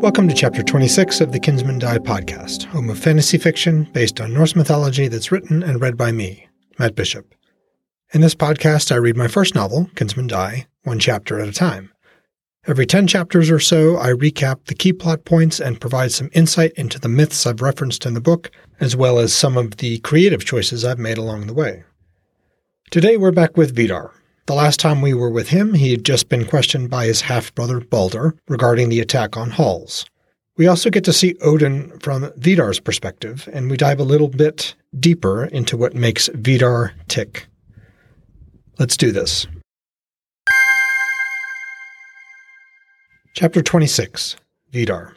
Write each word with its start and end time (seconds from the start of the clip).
Welcome 0.00 0.28
to 0.28 0.34
Chapter 0.34 0.62
26 0.62 1.20
of 1.20 1.32
the 1.32 1.40
Kinsmen 1.40 1.80
Die 1.80 1.98
podcast, 1.98 2.66
home 2.66 2.88
of 2.88 3.00
fantasy 3.00 3.36
fiction 3.36 3.82
based 3.92 4.20
on 4.20 4.32
Norse 4.32 4.54
mythology 4.54 5.08
that's 5.08 5.32
written 5.32 5.64
and 5.64 5.80
read 5.80 5.96
by 5.96 6.12
me, 6.12 6.48
Matt 6.78 6.94
Bishop. 6.94 7.34
In 8.14 8.20
this 8.20 8.36
podcast, 8.36 8.92
I 8.92 8.96
read 8.96 9.16
my 9.16 9.26
first 9.26 9.56
novel, 9.56 9.90
Kinsmen 9.96 10.28
Die, 10.28 10.68
one 10.84 11.00
chapter 11.00 11.40
at 11.40 11.48
a 11.48 11.52
time. 11.52 11.92
Every 12.68 12.86
10 12.86 13.08
chapters 13.08 13.50
or 13.50 13.58
so, 13.58 13.96
I 13.96 14.10
recap 14.12 14.66
the 14.66 14.76
key 14.76 14.92
plot 14.92 15.24
points 15.24 15.58
and 15.58 15.80
provide 15.80 16.12
some 16.12 16.30
insight 16.32 16.74
into 16.76 17.00
the 17.00 17.08
myths 17.08 17.44
I've 17.44 17.60
referenced 17.60 18.06
in 18.06 18.14
the 18.14 18.20
book, 18.20 18.52
as 18.78 18.94
well 18.94 19.18
as 19.18 19.34
some 19.34 19.56
of 19.56 19.78
the 19.78 19.98
creative 19.98 20.44
choices 20.44 20.84
I've 20.84 21.00
made 21.00 21.18
along 21.18 21.48
the 21.48 21.54
way. 21.54 21.82
Today, 22.92 23.16
we're 23.16 23.32
back 23.32 23.56
with 23.56 23.74
Vidar, 23.74 24.14
the 24.48 24.54
last 24.54 24.80
time 24.80 25.02
we 25.02 25.12
were 25.12 25.28
with 25.28 25.50
him, 25.50 25.74
he 25.74 25.90
had 25.90 26.04
just 26.04 26.30
been 26.30 26.46
questioned 26.46 26.88
by 26.88 27.04
his 27.04 27.20
half 27.20 27.54
brother 27.54 27.80
Baldr 27.80 28.32
regarding 28.48 28.88
the 28.88 28.98
attack 28.98 29.36
on 29.36 29.50
Hals. 29.50 30.06
We 30.56 30.66
also 30.66 30.88
get 30.88 31.04
to 31.04 31.12
see 31.12 31.36
Odin 31.42 31.90
from 32.00 32.30
Vidar's 32.38 32.80
perspective, 32.80 33.46
and 33.52 33.70
we 33.70 33.76
dive 33.76 34.00
a 34.00 34.04
little 34.04 34.28
bit 34.28 34.74
deeper 34.98 35.44
into 35.44 35.76
what 35.76 35.94
makes 35.94 36.30
Vidar 36.32 36.94
tick. 37.08 37.46
Let's 38.78 38.96
do 38.96 39.12
this. 39.12 39.46
Chapter 43.34 43.60
26 43.60 44.36
Vidar 44.72 45.14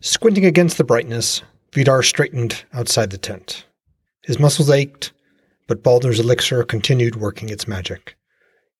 Squinting 0.00 0.44
against 0.44 0.76
the 0.76 0.84
brightness, 0.84 1.42
Vidar 1.72 2.02
straightened 2.02 2.64
outside 2.74 3.08
the 3.08 3.18
tent. 3.18 3.64
His 4.24 4.38
muscles 4.38 4.68
ached, 4.68 5.12
but 5.68 5.84
Baldr's 5.84 6.18
elixir 6.18 6.64
continued 6.64 7.14
working 7.14 7.50
its 7.50 7.68
magic. 7.68 8.16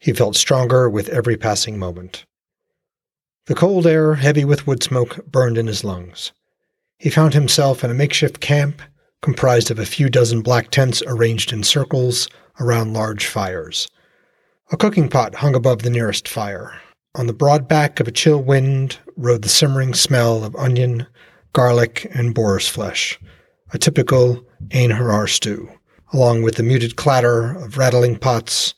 He 0.00 0.12
felt 0.12 0.34
stronger 0.34 0.90
with 0.90 1.08
every 1.10 1.36
passing 1.36 1.78
moment. 1.78 2.24
The 3.46 3.54
cold 3.54 3.86
air, 3.86 4.14
heavy 4.14 4.44
with 4.44 4.66
wood 4.66 4.82
smoke, 4.82 5.24
burned 5.30 5.58
in 5.58 5.68
his 5.68 5.84
lungs. 5.84 6.32
He 6.98 7.10
found 7.10 7.34
himself 7.34 7.84
in 7.84 7.90
a 7.90 7.94
makeshift 7.94 8.40
camp 8.40 8.82
comprised 9.22 9.70
of 9.70 9.78
a 9.78 9.86
few 9.86 10.08
dozen 10.08 10.42
black 10.42 10.70
tents 10.70 11.02
arranged 11.06 11.52
in 11.52 11.62
circles 11.62 12.28
around 12.60 12.92
large 12.92 13.26
fires. 13.26 13.88
A 14.70 14.76
cooking 14.76 15.08
pot 15.08 15.36
hung 15.36 15.54
above 15.54 15.82
the 15.82 15.90
nearest 15.90 16.26
fire. 16.26 16.80
On 17.14 17.26
the 17.26 17.32
broad 17.32 17.68
back 17.68 18.00
of 18.00 18.08
a 18.08 18.12
chill 18.12 18.42
wind 18.42 18.98
rode 19.16 19.42
the 19.42 19.48
simmering 19.48 19.94
smell 19.94 20.44
of 20.44 20.54
onion, 20.56 21.06
garlic, 21.52 22.08
and 22.14 22.34
boar's 22.34 22.68
flesh, 22.68 23.18
a 23.72 23.78
typical 23.78 24.44
Einherjar 24.68 25.28
stew 25.28 25.70
along 26.12 26.42
with 26.42 26.56
the 26.56 26.62
muted 26.62 26.96
clatter 26.96 27.52
of 27.56 27.78
rattling 27.78 28.16
pots, 28.16 28.74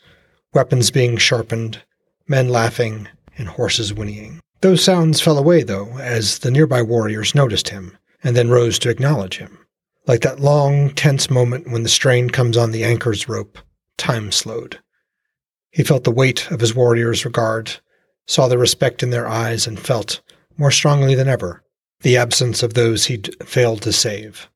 weapons 0.53 0.91
being 0.91 1.17
sharpened, 1.17 1.83
men 2.27 2.49
laughing, 2.49 3.09
and 3.39 3.49
horses 3.49 3.93
whinnying. 3.93 4.41
Those 4.61 4.85
sounds 4.85 5.21
fell 5.21 5.39
away, 5.39 5.63
though, 5.63 5.97
as 5.99 6.41
the 6.41 6.51
nearby 6.51 6.83
warriors 6.83 7.35
noticed 7.35 7.71
him, 7.71 7.97
and 8.23 8.37
then 8.37 8.51
rose 8.51 8.79
to 8.81 8.91
acknowledge 8.91 9.39
him. 9.39 9.59
Like 10.07 10.21
that 10.23 10.41
long, 10.41 10.91
tense 10.91 11.31
moment 11.31 11.71
when 11.71 11.83
the 11.83 11.89
strain 11.89 12.31
comes 12.31 12.57
on 12.57 12.73
the 12.73 12.85
anchor's 12.85 13.29
rope, 13.29 13.59
time 13.97 14.33
slowed. 14.33 14.81
He 15.71 15.85
felt 15.85 16.05
the 16.05 16.11
weight 16.11 16.51
of 16.51 16.61
his 16.61 16.75
warriors' 16.75 17.25
regard, 17.25 17.81
saw 18.27 18.49
the 18.49 18.59
respect 18.59 19.03
in 19.03 19.11
their 19.11 19.29
eyes, 19.29 19.67
and 19.67 19.79
felt, 19.79 20.21
more 20.59 20.71
strongly 20.71 21.15
than 21.15 21.29
ever, 21.29 21.63
the 22.01 22.17
absence 22.17 22.63
of 22.63 22.75
those 22.75 23.07
he'd 23.07 23.35
failed 23.45 23.83
to 23.83 23.93
save. 23.93 24.49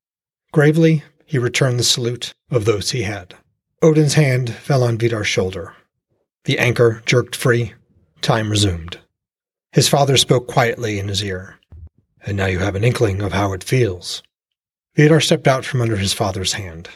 Gravely, 0.52 1.02
he 1.25 1.39
returned 1.39 1.78
the 1.78 1.84
salute 1.84 2.34
of 2.50 2.64
those 2.64 2.91
he 2.91 3.03
had. 3.03 3.34
Odin's 3.83 4.14
hand 4.14 4.53
fell 4.53 4.83
on 4.83 4.98
Vidar's 4.98 5.27
shoulder. 5.27 5.75
The 6.44 6.58
anchor 6.58 7.03
jerked 7.06 7.36
free. 7.36 7.75
Time 8.20 8.50
resumed. 8.50 8.98
His 9.72 9.89
father 9.89 10.17
spoke 10.17 10.47
quietly 10.47 10.98
in 10.98 11.08
his 11.08 11.22
ear. 11.22 11.58
And 12.25 12.36
now 12.36 12.47
you 12.47 12.61
have 12.61 12.75
an 12.75 12.84
inkling 12.84 13.20
of 13.20 13.33
how 13.33 13.52
it 13.52 13.64
feels. 13.64 14.22
Vidar 14.95 15.20
stepped 15.20 15.48
out 15.48 15.64
from 15.64 15.83
under 15.83 15.96
his 15.96 16.12
father's 16.12 16.55
hand. 16.55 16.89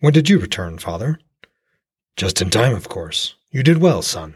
When 0.00 0.12
did 0.12 0.28
you 0.28 0.38
return, 0.38 0.78
father? 0.78 1.18
Just 2.16 2.42
in 2.42 2.50
time, 2.50 2.74
of 2.74 2.88
course. 2.88 3.34
You 3.50 3.62
did 3.62 3.78
well, 3.78 4.02
son. 4.02 4.34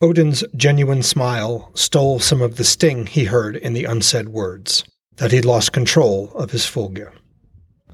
Odin's 0.00 0.44
genuine 0.54 1.02
smile 1.02 1.70
stole 1.74 2.20
some 2.20 2.40
of 2.40 2.56
the 2.56 2.64
sting 2.64 3.06
he 3.06 3.24
heard 3.24 3.56
in 3.56 3.72
the 3.72 3.84
unsaid 3.84 4.28
words, 4.28 4.84
that 5.16 5.32
he'd 5.32 5.44
lost 5.44 5.72
control 5.72 6.30
of 6.34 6.52
his 6.52 6.64
Fylgja. 6.64 7.10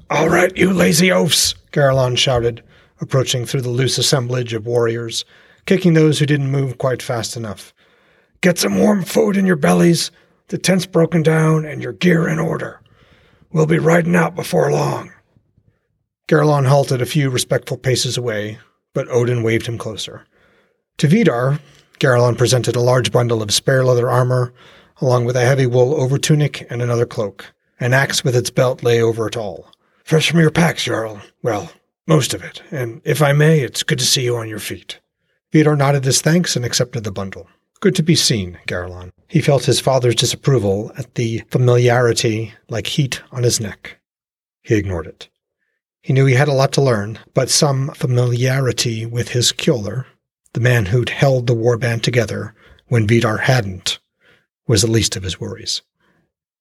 All 0.07 0.29
right, 0.29 0.55
you 0.55 0.71
lazy 0.71 1.11
oafs, 1.11 1.55
Garalon 1.71 2.15
shouted, 2.15 2.61
approaching 3.01 3.43
through 3.43 3.61
the 3.61 3.69
loose 3.69 3.97
assemblage 3.97 4.53
of 4.53 4.67
warriors, 4.67 5.25
kicking 5.65 5.95
those 5.95 6.19
who 6.19 6.27
didn't 6.27 6.51
move 6.51 6.77
quite 6.77 7.01
fast 7.01 7.35
enough. 7.35 7.73
Get 8.41 8.59
some 8.59 8.77
warm 8.77 9.03
food 9.03 9.35
in 9.35 9.47
your 9.47 9.55
bellies, 9.55 10.11
the 10.49 10.59
tent's 10.59 10.85
broken 10.85 11.23
down, 11.23 11.65
and 11.65 11.81
your 11.81 11.91
gear 11.91 12.27
in 12.27 12.37
order. 12.37 12.81
We'll 13.51 13.65
be 13.65 13.79
riding 13.79 14.15
out 14.15 14.35
before 14.35 14.71
long. 14.71 15.11
Garalon 16.27 16.67
halted 16.67 17.01
a 17.01 17.07
few 17.07 17.31
respectful 17.31 17.77
paces 17.77 18.15
away, 18.15 18.59
but 18.93 19.09
Odin 19.09 19.41
waved 19.41 19.65
him 19.65 19.79
closer. 19.79 20.27
To 20.97 21.07
Vidar, 21.07 21.59
Garalon 21.99 22.37
presented 22.37 22.75
a 22.75 22.81
large 22.81 23.11
bundle 23.11 23.41
of 23.41 23.51
spare 23.51 23.83
leather 23.83 24.11
armor, 24.11 24.53
along 25.01 25.25
with 25.25 25.35
a 25.35 25.45
heavy 25.45 25.65
wool 25.65 25.95
overtunic 25.95 26.67
and 26.69 26.83
another 26.83 27.07
cloak. 27.07 27.53
An 27.79 27.91
axe 27.93 28.23
with 28.23 28.35
its 28.35 28.51
belt 28.51 28.83
lay 28.83 29.01
over 29.01 29.27
it 29.27 29.35
all. 29.35 29.71
Fresh 30.05 30.29
from 30.29 30.39
your 30.39 30.51
packs, 30.51 30.83
Jarl. 30.83 31.19
Well, 31.41 31.71
most 32.05 32.35
of 32.35 32.43
it. 32.43 32.61
And 32.69 33.01
if 33.03 33.23
I 33.23 33.33
may, 33.33 33.61
it's 33.61 33.81
good 33.81 33.97
to 33.97 34.05
see 34.05 34.23
you 34.23 34.35
on 34.35 34.47
your 34.47 34.59
feet. 34.59 34.99
Vidar 35.51 35.75
nodded 35.75 36.05
his 36.05 36.21
thanks 36.21 36.55
and 36.55 36.63
accepted 36.63 37.03
the 37.03 37.11
bundle. 37.11 37.47
Good 37.79 37.95
to 37.95 38.03
be 38.03 38.13
seen, 38.13 38.59
Garalon. 38.67 39.09
He 39.27 39.41
felt 39.41 39.65
his 39.65 39.79
father's 39.79 40.13
disapproval 40.13 40.91
at 40.95 41.15
the 41.15 41.39
familiarity 41.49 42.53
like 42.69 42.85
heat 42.85 43.23
on 43.31 43.41
his 43.41 43.59
neck. 43.59 43.97
He 44.61 44.75
ignored 44.75 45.07
it. 45.07 45.27
He 46.03 46.13
knew 46.13 46.27
he 46.27 46.35
had 46.35 46.49
a 46.49 46.53
lot 46.53 46.71
to 46.73 46.83
learn, 46.83 47.17
but 47.33 47.49
some 47.49 47.89
familiarity 47.95 49.07
with 49.07 49.29
his 49.29 49.51
Kjolar, 49.51 50.05
the 50.53 50.59
man 50.59 50.85
who'd 50.85 51.09
held 51.09 51.47
the 51.47 51.55
warband 51.55 52.03
together 52.03 52.53
when 52.89 53.07
Vidar 53.07 53.37
hadn't, 53.37 53.97
was 54.67 54.83
the 54.83 54.91
least 54.91 55.15
of 55.15 55.23
his 55.23 55.39
worries. 55.39 55.81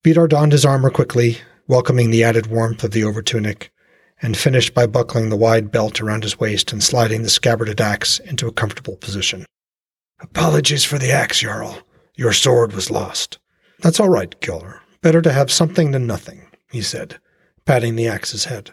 Vidar 0.03 0.29
donned 0.29 0.53
his 0.53 0.65
armor 0.65 0.89
quickly, 0.89 1.41
welcoming 1.67 2.11
the 2.11 2.25
added 2.25 2.47
warmth 2.47 2.85
of 2.85 2.91
the 2.91 3.03
overtunic, 3.03 3.69
and 4.23 4.37
finished 4.37 4.75
by 4.75 4.87
buckling 4.87 5.29
the 5.29 5.37
wide 5.37 5.71
belt 5.71 6.01
around 6.01 6.23
his 6.23 6.39
waist 6.39 6.73
and 6.73 6.83
sliding 6.83 7.23
the 7.23 7.29
scabbarded 7.29 7.81
axe 7.81 8.19
into 8.21 8.47
a 8.47 8.53
comfortable 8.53 8.97
position. 8.97 9.45
Apologies 10.21 10.85
for 10.85 10.99
the 10.99 11.11
axe, 11.11 11.41
Jarl. 11.41 11.79
Your 12.15 12.33
sword 12.33 12.73
was 12.73 12.91
lost. 12.91 13.39
That's 13.81 14.01
all 14.01 14.09
right, 14.09 14.35
Kjolar. 14.41 14.81
Better 15.03 15.21
to 15.21 15.33
have 15.33 15.51
something 15.51 15.91
than 15.91 16.07
nothing, 16.07 16.47
he 16.71 16.81
said, 16.81 17.19
patting 17.67 17.97
the 17.97 18.09
axe's 18.09 18.47
head. 18.47 18.73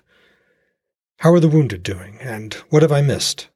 How 1.17 1.33
are 1.33 1.39
the 1.39 1.49
wounded 1.49 1.83
doing, 1.83 2.17
and 2.21 2.53
what 2.69 2.81
have 2.81 2.91
I 2.91 3.01
missed? 3.01 3.49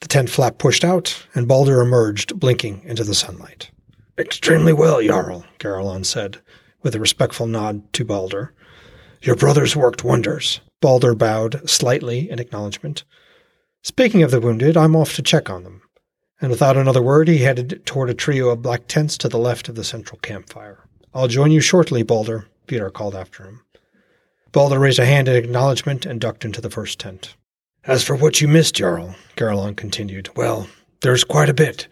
The 0.00 0.08
tent 0.08 0.30
flap 0.30 0.58
pushed 0.58 0.84
out, 0.84 1.26
and 1.34 1.48
Baldr 1.48 1.82
emerged, 1.82 2.38
blinking 2.38 2.82
into 2.84 3.04
the 3.04 3.14
sunlight. 3.14 3.70
Extremely 4.16 4.72
well, 4.72 5.02
Jarl, 5.02 5.44
Garalon 5.58 6.06
said, 6.06 6.40
with 6.82 6.94
a 6.94 7.00
respectful 7.00 7.46
nod 7.46 7.92
to 7.92 8.04
Baldr. 8.04 8.50
Your 9.22 9.36
brothers 9.36 9.74
worked 9.74 10.04
wonders. 10.04 10.60
Baldr 10.80 11.16
bowed 11.16 11.68
slightly 11.68 12.30
in 12.30 12.38
acknowledgement. 12.38 13.04
Speaking 13.82 14.22
of 14.22 14.30
the 14.30 14.40
wounded, 14.40 14.76
I'm 14.76 14.94
off 14.94 15.14
to 15.14 15.22
check 15.22 15.50
on 15.50 15.64
them. 15.64 15.82
And 16.40 16.50
without 16.50 16.76
another 16.76 17.02
word, 17.02 17.26
he 17.26 17.38
headed 17.38 17.84
toward 17.84 18.10
a 18.10 18.14
trio 18.14 18.50
of 18.50 18.62
black 18.62 18.86
tents 18.86 19.18
to 19.18 19.28
the 19.28 19.38
left 19.38 19.68
of 19.68 19.74
the 19.74 19.82
central 19.82 20.20
campfire. 20.20 20.84
I'll 21.12 21.26
join 21.26 21.50
you 21.50 21.60
shortly, 21.60 22.04
Baldr, 22.04 22.44
Vidar 22.68 22.90
called 22.90 23.16
after 23.16 23.44
him. 23.44 23.62
Baldr 24.52 24.78
raised 24.78 24.98
a 24.98 25.06
hand 25.06 25.28
in 25.28 25.36
acknowledgement 25.36 26.06
and 26.06 26.20
ducked 26.20 26.44
into 26.44 26.60
the 26.60 26.70
first 26.70 27.00
tent. 27.00 27.34
As 27.84 28.04
for 28.04 28.14
what 28.14 28.40
you 28.40 28.48
missed, 28.48 28.76
Jarl, 28.76 29.16
Garalon 29.36 29.76
continued, 29.76 30.28
well, 30.36 30.68
there's 31.00 31.24
quite 31.24 31.48
a 31.48 31.54
bit. 31.54 31.88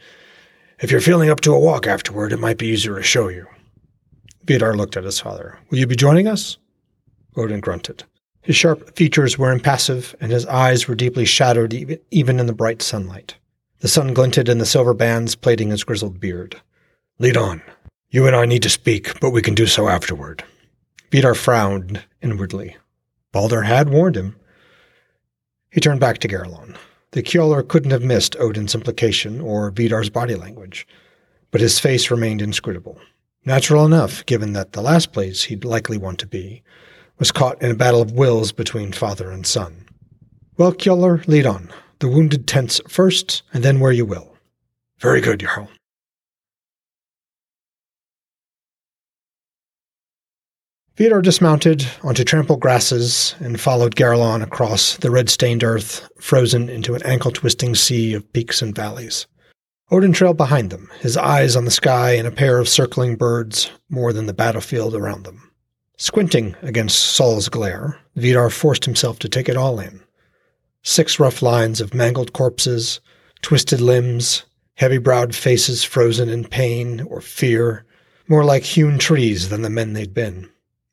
If 0.80 0.90
you're 0.90 1.00
feeling 1.00 1.30
up 1.30 1.40
to 1.40 1.54
a 1.54 1.58
walk 1.58 1.86
afterward, 1.86 2.32
it 2.32 2.38
might 2.38 2.58
be 2.58 2.68
easier 2.68 2.96
to 2.96 3.02
show 3.02 3.28
you. 3.28 3.46
Vidar 4.46 4.76
looked 4.76 4.96
at 4.96 5.04
his 5.04 5.20
father. 5.20 5.58
Will 5.70 5.78
you 5.78 5.86
be 5.86 5.96
joining 5.96 6.28
us? 6.28 6.56
Odin 7.36 7.60
grunted. 7.60 8.04
His 8.42 8.56
sharp 8.56 8.96
features 8.96 9.36
were 9.36 9.50
impassive, 9.50 10.14
and 10.20 10.30
his 10.30 10.46
eyes 10.46 10.86
were 10.86 10.94
deeply 10.94 11.24
shadowed 11.24 11.74
even 12.10 12.38
in 12.38 12.46
the 12.46 12.52
bright 12.52 12.80
sunlight. 12.80 13.34
The 13.80 13.88
sun 13.88 14.14
glinted 14.14 14.48
in 14.48 14.58
the 14.58 14.66
silver 14.66 14.94
bands 14.94 15.34
plaiting 15.34 15.70
his 15.70 15.84
grizzled 15.84 16.20
beard. 16.20 16.60
Lead 17.18 17.36
on. 17.36 17.60
You 18.10 18.26
and 18.26 18.36
I 18.36 18.46
need 18.46 18.62
to 18.62 18.70
speak, 18.70 19.18
but 19.20 19.30
we 19.30 19.42
can 19.42 19.54
do 19.54 19.66
so 19.66 19.88
afterward. 19.88 20.44
Vidar 21.10 21.34
frowned 21.34 22.04
inwardly. 22.22 22.76
Baldr 23.34 23.64
had 23.64 23.90
warned 23.90 24.16
him. 24.16 24.36
He 25.70 25.80
turned 25.80 26.00
back 26.00 26.18
to 26.18 26.28
Garalon. 26.28 26.76
The 27.10 27.22
Kjolar 27.22 27.66
couldn't 27.66 27.90
have 27.90 28.02
missed 28.02 28.36
Odin's 28.36 28.74
implication 28.74 29.40
or 29.40 29.70
Vidar's 29.70 30.10
body 30.10 30.34
language, 30.36 30.86
but 31.50 31.60
his 31.60 31.78
face 31.78 32.10
remained 32.10 32.42
inscrutable. 32.42 32.98
Natural 33.46 33.86
enough, 33.86 34.26
given 34.26 34.54
that 34.54 34.72
the 34.72 34.82
last 34.82 35.12
place 35.12 35.44
he'd 35.44 35.64
likely 35.64 35.96
want 35.96 36.18
to 36.18 36.26
be 36.26 36.64
was 37.20 37.30
caught 37.30 37.62
in 37.62 37.70
a 37.70 37.76
battle 37.76 38.02
of 38.02 38.10
wills 38.10 38.50
between 38.50 38.90
father 38.90 39.30
and 39.30 39.46
son. 39.46 39.86
Well, 40.56 40.72
Kjolar, 40.72 41.26
lead 41.28 41.46
on. 41.46 41.72
The 42.00 42.08
wounded 42.08 42.48
tents 42.48 42.80
first, 42.88 43.44
and 43.54 43.62
then 43.62 43.78
where 43.78 43.92
you 43.92 44.04
will. 44.04 44.36
Very 44.98 45.20
good, 45.20 45.40
Jarl. 45.40 45.70
Vidar 50.96 51.22
dismounted 51.22 51.86
onto 52.02 52.24
trampled 52.24 52.60
grasses 52.60 53.36
and 53.38 53.60
followed 53.60 53.94
Garlon 53.94 54.42
across 54.42 54.96
the 54.96 55.10
red 55.10 55.28
stained 55.28 55.62
earth, 55.62 56.08
frozen 56.18 56.68
into 56.68 56.94
an 56.94 57.02
ankle 57.04 57.30
twisting 57.30 57.76
sea 57.76 58.14
of 58.14 58.32
peaks 58.32 58.60
and 58.60 58.74
valleys. 58.74 59.26
Odin 59.88 60.12
trailed 60.12 60.36
behind 60.36 60.70
them, 60.70 60.90
his 61.00 61.16
eyes 61.16 61.54
on 61.54 61.64
the 61.64 61.70
sky 61.70 62.12
and 62.12 62.26
a 62.26 62.32
pair 62.32 62.58
of 62.58 62.68
circling 62.68 63.14
birds 63.14 63.70
more 63.88 64.12
than 64.12 64.26
the 64.26 64.34
battlefield 64.34 64.96
around 64.96 65.24
them. 65.24 65.52
Squinting 65.96 66.56
against 66.60 66.98
Sol's 66.98 67.48
glare, 67.48 68.00
Vidar 68.16 68.50
forced 68.50 68.84
himself 68.84 69.20
to 69.20 69.28
take 69.28 69.48
it 69.48 69.56
all 69.56 69.78
in. 69.78 70.02
Six 70.82 71.20
rough 71.20 71.40
lines 71.40 71.80
of 71.80 71.94
mangled 71.94 72.32
corpses, 72.32 73.00
twisted 73.42 73.80
limbs, 73.80 74.44
heavy 74.74 74.98
browed 74.98 75.36
faces 75.36 75.84
frozen 75.84 76.28
in 76.28 76.44
pain 76.44 77.02
or 77.02 77.20
fear, 77.20 77.84
more 78.26 78.44
like 78.44 78.64
hewn 78.64 78.98
trees 78.98 79.50
than 79.50 79.62
the 79.62 79.70
men 79.70 79.92
they'd 79.92 80.12
been. 80.12 80.50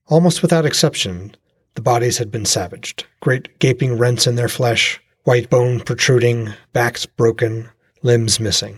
Almost 0.07 0.43
without 0.43 0.67
exception, 0.67 1.35
the 1.73 1.81
bodies 1.81 2.19
had 2.19 2.29
been 2.29 2.45
savaged, 2.45 3.05
great 3.21 3.57
gaping 3.57 3.97
rents 3.97 4.27
in 4.27 4.35
their 4.35 4.49
flesh, 4.49 5.01
white 5.23 5.49
bone 5.49 5.79
protruding, 5.79 6.53
backs 6.73 7.07
broken, 7.07 7.69
limbs 8.03 8.39
missing. 8.39 8.77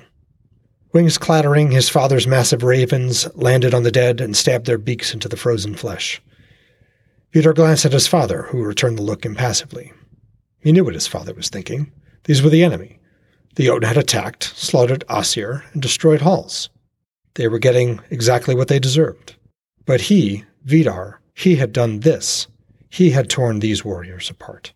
Wings 0.95 1.17
clattering, 1.17 1.71
his 1.71 1.89
father's 1.89 2.25
massive 2.25 2.63
ravens 2.63 3.27
landed 3.35 3.73
on 3.73 3.83
the 3.83 3.91
dead 3.91 4.21
and 4.21 4.33
stabbed 4.33 4.65
their 4.65 4.77
beaks 4.77 5.13
into 5.13 5.27
the 5.27 5.35
frozen 5.35 5.75
flesh. 5.75 6.21
Vidar 7.33 7.51
glanced 7.51 7.83
at 7.83 7.91
his 7.91 8.07
father, 8.07 8.43
who 8.43 8.63
returned 8.63 8.97
the 8.97 9.01
look 9.03 9.25
impassively. 9.25 9.91
He 10.61 10.71
knew 10.71 10.85
what 10.85 10.93
his 10.93 11.05
father 11.05 11.33
was 11.33 11.49
thinking. 11.49 11.91
These 12.23 12.41
were 12.41 12.49
the 12.49 12.63
enemy. 12.63 12.99
The 13.55 13.65
Jotun 13.65 13.89
had 13.89 13.97
attacked, 13.97 14.53
slaughtered 14.55 15.03
Aesir, 15.09 15.65
and 15.73 15.81
destroyed 15.81 16.21
Hals. 16.21 16.69
They 17.33 17.49
were 17.49 17.59
getting 17.59 17.99
exactly 18.09 18.55
what 18.55 18.69
they 18.69 18.79
deserved. 18.79 19.35
But 19.85 19.99
he, 19.99 20.45
Vidar, 20.63 21.19
he 21.33 21.57
had 21.57 21.73
done 21.73 21.99
this. 21.99 22.47
He 22.89 23.09
had 23.09 23.29
torn 23.29 23.59
these 23.59 23.83
warriors 23.83 24.29
apart. 24.29 24.71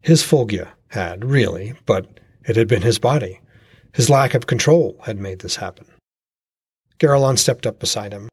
His 0.00 0.20
Fylgja 0.20 0.70
had, 0.88 1.24
really, 1.24 1.74
but 1.86 2.08
it 2.44 2.56
had 2.56 2.66
been 2.66 2.82
his 2.82 2.98
body. 2.98 3.38
His 3.94 4.10
lack 4.10 4.34
of 4.34 4.48
control 4.48 4.96
had 5.04 5.18
made 5.18 5.38
this 5.38 5.56
happen. 5.56 5.86
Garalon 6.98 7.38
stepped 7.38 7.66
up 7.66 7.78
beside 7.78 8.12
him. 8.12 8.28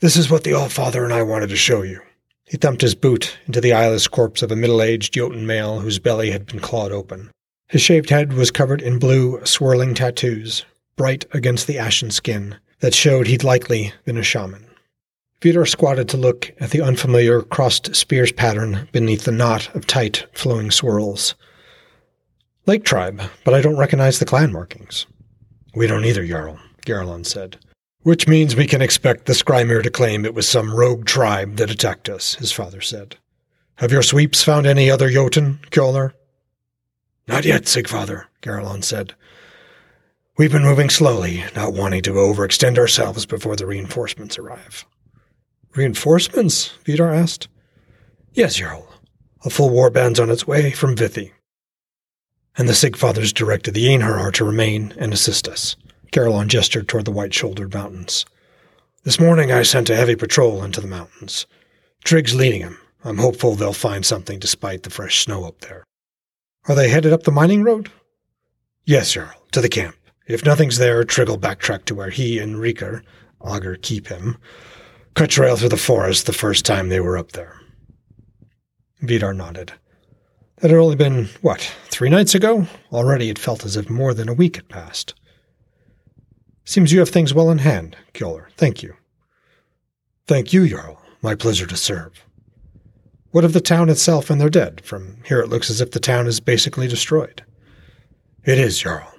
This 0.00 0.16
is 0.16 0.30
what 0.30 0.44
the 0.44 0.52
Allfather 0.52 1.02
and 1.02 1.12
I 1.12 1.22
wanted 1.22 1.48
to 1.48 1.56
show 1.56 1.82
you. 1.82 2.00
He 2.44 2.58
thumped 2.58 2.82
his 2.82 2.94
boot 2.94 3.36
into 3.46 3.60
the 3.60 3.72
eyeless 3.72 4.06
corpse 4.06 4.42
of 4.42 4.52
a 4.52 4.56
middle 4.56 4.82
aged 4.82 5.14
Jotun 5.14 5.46
male 5.46 5.80
whose 5.80 5.98
belly 5.98 6.30
had 6.30 6.46
been 6.46 6.60
clawed 6.60 6.92
open. 6.92 7.30
His 7.68 7.80
shaved 7.80 8.10
head 8.10 8.34
was 8.34 8.50
covered 8.50 8.82
in 8.82 8.98
blue, 8.98 9.44
swirling 9.44 9.94
tattoos, 9.94 10.64
bright 10.96 11.24
against 11.32 11.66
the 11.66 11.78
ashen 11.78 12.10
skin, 12.10 12.56
that 12.80 12.94
showed 12.94 13.26
he'd 13.26 13.44
likely 13.44 13.92
been 14.04 14.18
a 14.18 14.22
shaman. 14.22 14.66
Vidar 15.40 15.66
squatted 15.66 16.08
to 16.10 16.16
look 16.16 16.52
at 16.60 16.70
the 16.70 16.82
unfamiliar 16.82 17.42
crossed 17.42 17.94
spears 17.96 18.32
pattern 18.32 18.88
beneath 18.92 19.24
the 19.24 19.32
knot 19.32 19.74
of 19.74 19.86
tight, 19.86 20.26
flowing 20.32 20.70
swirls. 20.70 21.34
Lake 22.68 22.84
tribe, 22.84 23.22
but 23.44 23.54
I 23.54 23.62
don't 23.62 23.78
recognize 23.78 24.18
the 24.18 24.26
clan 24.26 24.52
markings. 24.52 25.06
We 25.74 25.86
don't 25.86 26.04
either, 26.04 26.26
Jarl, 26.26 26.58
Garlon 26.84 27.24
said. 27.24 27.56
Which 28.02 28.28
means 28.28 28.54
we 28.54 28.66
can 28.66 28.82
expect 28.82 29.24
the 29.24 29.32
Skrymir 29.32 29.82
to 29.82 29.90
claim 29.90 30.26
it 30.26 30.34
was 30.34 30.46
some 30.46 30.74
rogue 30.74 31.06
tribe 31.06 31.56
that 31.56 31.70
attacked 31.70 32.10
us, 32.10 32.34
his 32.34 32.52
father 32.52 32.82
said. 32.82 33.16
Have 33.76 33.90
your 33.90 34.02
sweeps 34.02 34.44
found 34.44 34.66
any 34.66 34.90
other 34.90 35.08
Jotun, 35.08 35.60
Kjolar? 35.70 36.12
Not 37.26 37.46
yet, 37.46 37.62
Sigfather, 37.62 38.26
Garlon 38.42 38.84
said. 38.84 39.14
We've 40.36 40.52
been 40.52 40.62
moving 40.62 40.90
slowly, 40.90 41.44
not 41.56 41.72
wanting 41.72 42.02
to 42.02 42.12
overextend 42.12 42.76
ourselves 42.76 43.24
before 43.24 43.56
the 43.56 43.66
reinforcements 43.66 44.38
arrive. 44.38 44.84
Reinforcements? 45.74 46.74
Vidar 46.84 47.14
asked. 47.14 47.48
Yes, 48.34 48.56
Jarl. 48.56 48.86
A 49.46 49.48
full 49.48 49.70
warband's 49.70 50.20
on 50.20 50.28
its 50.28 50.46
way 50.46 50.70
from 50.70 50.96
Vithi. 50.96 51.32
And 52.58 52.68
the 52.68 52.72
Sigfathers 52.72 53.32
directed 53.32 53.72
the 53.72 53.86
Einherjar 53.86 54.32
to 54.34 54.44
remain 54.44 54.92
and 54.98 55.14
assist 55.14 55.46
us. 55.46 55.76
Garalon 56.12 56.48
gestured 56.48 56.88
toward 56.88 57.04
the 57.04 57.12
white-shouldered 57.12 57.72
mountains. 57.72 58.26
This 59.04 59.20
morning 59.20 59.52
I 59.52 59.62
sent 59.62 59.88
a 59.88 59.96
heavy 59.96 60.16
patrol 60.16 60.64
into 60.64 60.80
the 60.80 60.88
mountains. 60.88 61.46
Trigg's 62.02 62.34
leading 62.34 62.62
them. 62.62 62.80
I'm 63.04 63.18
hopeful 63.18 63.54
they'll 63.54 63.72
find 63.72 64.04
something 64.04 64.40
despite 64.40 64.82
the 64.82 64.90
fresh 64.90 65.22
snow 65.24 65.44
up 65.44 65.60
there. 65.60 65.84
Are 66.66 66.74
they 66.74 66.88
headed 66.88 67.12
up 67.12 67.22
the 67.22 67.30
mining 67.30 67.62
road? 67.62 67.92
Yes, 68.84 69.12
Jarl, 69.12 69.46
to 69.52 69.60
the 69.60 69.68
camp. 69.68 69.94
If 70.26 70.44
nothing's 70.44 70.78
there, 70.78 71.04
Trigg 71.04 71.28
will 71.28 71.38
backtrack 71.38 71.84
to 71.84 71.94
where 71.94 72.10
he 72.10 72.40
and 72.40 72.56
Rikr, 72.56 73.02
Augur 73.40 73.76
keep 73.76 74.08
him, 74.08 74.36
cut 75.14 75.30
trail 75.30 75.56
through 75.56 75.68
the 75.68 75.76
forest 75.76 76.26
the 76.26 76.32
first 76.32 76.66
time 76.66 76.88
they 76.88 77.00
were 77.00 77.16
up 77.16 77.32
there. 77.32 77.60
Vidar 79.00 79.32
nodded. 79.32 79.72
That 80.60 80.70
had 80.70 80.80
only 80.80 80.96
been, 80.96 81.28
what, 81.40 81.60
three 81.84 82.10
nights 82.10 82.34
ago? 82.34 82.66
Already 82.92 83.30
it 83.30 83.38
felt 83.38 83.64
as 83.64 83.76
if 83.76 83.88
more 83.88 84.12
than 84.12 84.28
a 84.28 84.34
week 84.34 84.56
had 84.56 84.68
passed. 84.68 85.14
Seems 86.64 86.92
you 86.92 86.98
have 86.98 87.08
things 87.08 87.32
well 87.32 87.50
in 87.50 87.58
hand, 87.58 87.96
Kjolar. 88.12 88.50
Thank 88.56 88.82
you. 88.82 88.94
Thank 90.26 90.52
you, 90.52 90.68
Jarl. 90.68 91.00
My 91.22 91.34
pleasure 91.34 91.66
to 91.66 91.76
serve. 91.76 92.24
What 93.30 93.44
of 93.44 93.52
the 93.52 93.60
town 93.60 93.88
itself 93.88 94.30
and 94.30 94.40
their 94.40 94.50
dead? 94.50 94.80
From 94.82 95.18
here 95.24 95.40
it 95.40 95.48
looks 95.48 95.70
as 95.70 95.80
if 95.80 95.92
the 95.92 96.00
town 96.00 96.26
is 96.26 96.40
basically 96.40 96.88
destroyed. 96.88 97.44
It 98.44 98.58
is, 98.58 98.80
Jarl. 98.80 99.14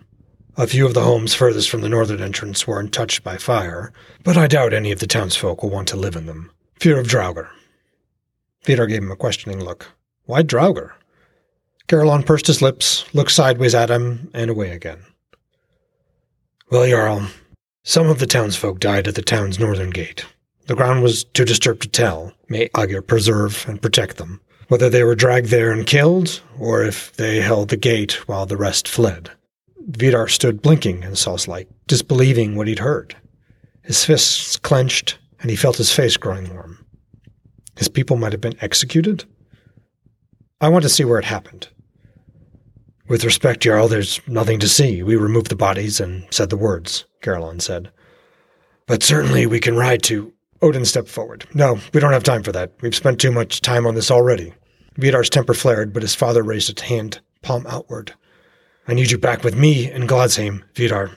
A 0.57 0.67
few 0.67 0.85
of 0.85 0.93
the 0.93 1.03
homes 1.03 1.33
furthest 1.33 1.69
from 1.69 1.81
the 1.81 1.89
northern 1.89 2.21
entrance 2.21 2.67
were 2.67 2.79
untouched 2.79 3.23
by 3.23 3.37
fire, 3.37 3.93
but 4.23 4.35
I 4.35 4.47
doubt 4.47 4.73
any 4.73 4.91
of 4.91 4.99
the 4.99 5.07
townsfolk 5.07 5.63
will 5.63 5.69
want 5.69 5.87
to 5.87 5.95
live 5.95 6.17
in 6.17 6.25
them. 6.25 6.51
Fear 6.79 6.99
of 6.99 7.07
Draugr. 7.07 7.47
Vidar 8.65 8.87
gave 8.87 9.03
him 9.03 9.11
a 9.11 9.15
questioning 9.15 9.63
look. 9.63 9.87
Why 10.25 10.43
Draugr? 10.43 10.91
Garlon 11.89 12.23
pursed 12.23 12.45
his 12.45 12.61
lips, 12.61 13.03
looked 13.15 13.31
sideways 13.31 13.73
at 13.73 13.89
him, 13.89 14.29
and 14.35 14.51
away 14.51 14.69
again. 14.69 14.99
Well, 16.69 16.87
Jarl, 16.87 17.27
some 17.83 18.07
of 18.07 18.19
the 18.19 18.27
townsfolk 18.27 18.79
died 18.79 19.07
at 19.07 19.15
the 19.15 19.23
town's 19.23 19.59
northern 19.59 19.89
gate. 19.89 20.23
The 20.67 20.75
ground 20.75 21.01
was 21.01 21.23
too 21.23 21.45
disturbed 21.45 21.81
to 21.81 21.89
tell. 21.89 22.31
May 22.47 22.69
Agir 22.75 23.01
preserve 23.01 23.65
and 23.67 23.81
protect 23.81 24.17
them. 24.17 24.39
Whether 24.67 24.87
they 24.87 25.03
were 25.03 25.15
dragged 25.15 25.47
there 25.47 25.71
and 25.71 25.87
killed, 25.87 26.43
or 26.59 26.83
if 26.83 27.11
they 27.15 27.41
held 27.41 27.69
the 27.69 27.77
gate 27.77 28.27
while 28.27 28.45
the 28.45 28.55
rest 28.55 28.87
fled. 28.87 29.31
Vidar 29.87 30.27
stood 30.27 30.61
blinking 30.61 31.03
and 31.03 31.17
sauce-like, 31.17 31.67
disbelieving 31.87 32.55
what 32.55 32.67
he'd 32.67 32.77
heard. 32.77 33.15
His 33.81 34.05
fists 34.05 34.57
clenched, 34.57 35.17
and 35.41 35.49
he 35.49 35.55
felt 35.55 35.77
his 35.77 35.91
face 35.91 36.17
growing 36.17 36.53
warm. 36.53 36.85
His 37.77 37.89
people 37.89 38.15
might 38.15 38.33
have 38.33 38.41
been 38.41 38.61
executed? 38.61 39.25
I 40.61 40.69
want 40.69 40.83
to 40.83 40.89
see 40.89 41.03
where 41.03 41.17
it 41.17 41.25
happened. 41.25 41.69
With 43.09 43.25
respect, 43.25 43.63
Jarl, 43.63 43.87
there's 43.87 44.21
nothing 44.27 44.59
to 44.59 44.69
see. 44.69 45.01
We 45.01 45.15
removed 45.15 45.49
the 45.49 45.55
bodies 45.55 45.99
and 45.99 46.27
said 46.29 46.51
the 46.51 46.57
words, 46.57 47.05
Garalon 47.23 47.59
said. 47.59 47.89
But 48.85 49.01
certainly 49.01 49.47
we 49.47 49.59
can 49.59 49.75
ride 49.75 50.03
to. 50.03 50.31
Odin 50.61 50.85
stepped 50.85 51.09
forward. 51.09 51.47
No, 51.55 51.79
we 51.91 51.99
don't 51.99 52.13
have 52.13 52.23
time 52.23 52.43
for 52.43 52.51
that. 52.51 52.73
We've 52.81 52.95
spent 52.95 53.19
too 53.19 53.31
much 53.31 53.61
time 53.61 53.87
on 53.87 53.95
this 53.95 54.11
already. 54.11 54.53
Vidar's 54.95 55.29
temper 55.29 55.55
flared, 55.55 55.91
but 55.91 56.03
his 56.03 56.13
father 56.13 56.43
raised 56.43 56.67
his 56.67 56.87
hand, 56.87 57.19
palm 57.41 57.65
outward. 57.67 58.13
I 58.87 58.93
need 58.93 59.09
you 59.09 59.17
back 59.17 59.43
with 59.43 59.55
me 59.55 59.91
in 59.91 60.05
Gladsheim, 60.05 60.63
Vidar. 60.75 61.11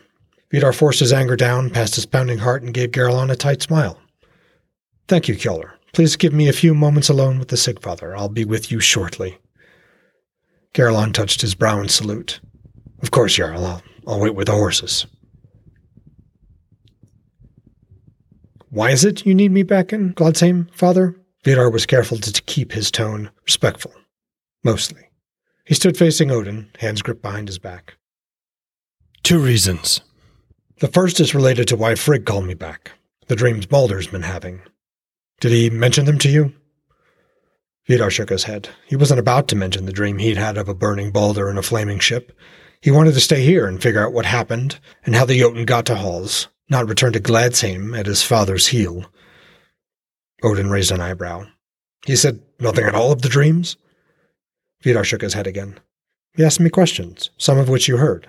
Vidar 0.50 0.72
forced 0.72 1.00
his 1.00 1.12
anger 1.12 1.36
down 1.36 1.68
past 1.68 1.96
his 1.96 2.06
pounding 2.06 2.38
heart 2.38 2.62
and 2.62 2.72
gave 2.72 2.92
Garlon 2.92 3.30
a 3.30 3.36
tight 3.36 3.60
smile. 3.60 3.98
Thank 5.08 5.28
you, 5.28 5.34
Kjolar. 5.34 5.72
Please 5.92 6.16
give 6.16 6.32
me 6.32 6.48
a 6.48 6.54
few 6.54 6.74
moments 6.74 7.10
alone 7.10 7.38
with 7.38 7.48
the 7.48 7.56
Sigfather. 7.56 8.16
I'll 8.16 8.30
be 8.30 8.46
with 8.46 8.72
you 8.72 8.80
shortly. 8.80 9.38
Garlon 10.74 11.12
touched 11.12 11.40
his 11.40 11.54
brow 11.54 11.80
in 11.80 11.88
salute. 11.88 12.40
Of 13.02 13.10
course, 13.10 13.34
Jarl. 13.34 13.64
I'll, 13.64 13.82
I'll 14.06 14.20
wait 14.20 14.34
with 14.34 14.46
the 14.46 14.52
horses. 14.52 15.06
Why 18.70 18.90
is 18.90 19.04
it 19.04 19.26
you 19.26 19.34
need 19.34 19.52
me 19.52 19.64
back 19.64 19.92
in 19.92 20.14
Gladsheim, 20.14 20.72
father? 20.74 21.14
Vidar 21.44 21.68
was 21.68 21.84
careful 21.84 22.16
to 22.18 22.42
keep 22.42 22.72
his 22.72 22.90
tone 22.90 23.30
respectful. 23.44 23.92
Mostly. 24.64 25.08
He 25.66 25.74
stood 25.74 25.96
facing 25.96 26.30
Odin, 26.30 26.70
hands 26.78 27.02
gripped 27.02 27.22
behind 27.22 27.48
his 27.48 27.58
back. 27.58 27.96
Two 29.22 29.38
reasons. 29.38 30.00
The 30.80 30.88
first 30.88 31.20
is 31.20 31.34
related 31.34 31.68
to 31.68 31.76
why 31.76 31.94
Frigg 31.94 32.24
called 32.24 32.46
me 32.46 32.54
back, 32.54 32.92
the 33.26 33.36
dreams 33.36 33.66
Baldr's 33.66 34.06
been 34.06 34.22
having. 34.22 34.62
Did 35.40 35.52
he 35.52 35.70
mention 35.70 36.06
them 36.06 36.18
to 36.18 36.30
you? 36.30 36.54
Vidar 37.86 38.10
shook 38.10 38.30
his 38.30 38.44
head. 38.44 38.68
He 38.86 38.96
wasn't 38.96 39.20
about 39.20 39.48
to 39.48 39.56
mention 39.56 39.86
the 39.86 39.92
dream 39.92 40.18
he'd 40.18 40.36
had 40.36 40.56
of 40.56 40.68
a 40.68 40.74
burning 40.74 41.12
Baldr 41.12 41.50
and 41.50 41.58
a 41.58 41.62
flaming 41.62 41.98
ship. 41.98 42.32
He 42.80 42.90
wanted 42.90 43.14
to 43.14 43.20
stay 43.20 43.42
here 43.42 43.66
and 43.66 43.82
figure 43.82 44.04
out 44.04 44.12
what 44.12 44.26
happened 44.26 44.78
and 45.04 45.14
how 45.14 45.24
the 45.24 45.38
Jotun 45.38 45.64
got 45.64 45.86
to 45.86 45.96
Hals, 45.96 46.48
not 46.68 46.88
return 46.88 47.12
to 47.12 47.20
Gladsheim 47.20 47.98
at 47.98 48.06
his 48.06 48.22
father's 48.22 48.68
heel. 48.68 49.06
Odin 50.42 50.70
raised 50.70 50.90
an 50.90 51.00
eyebrow. 51.00 51.46
He 52.06 52.16
said 52.16 52.40
nothing 52.58 52.84
at 52.84 52.94
all 52.94 53.12
of 53.12 53.22
the 53.22 53.28
dreams? 53.28 53.76
Vidar 54.82 55.04
shook 55.04 55.22
his 55.22 55.34
head 55.34 55.46
again. 55.46 55.78
He 56.34 56.44
asked 56.44 56.60
me 56.60 56.70
questions, 56.70 57.30
some 57.36 57.58
of 57.58 57.68
which 57.68 57.88
you 57.88 57.98
heard. 57.98 58.28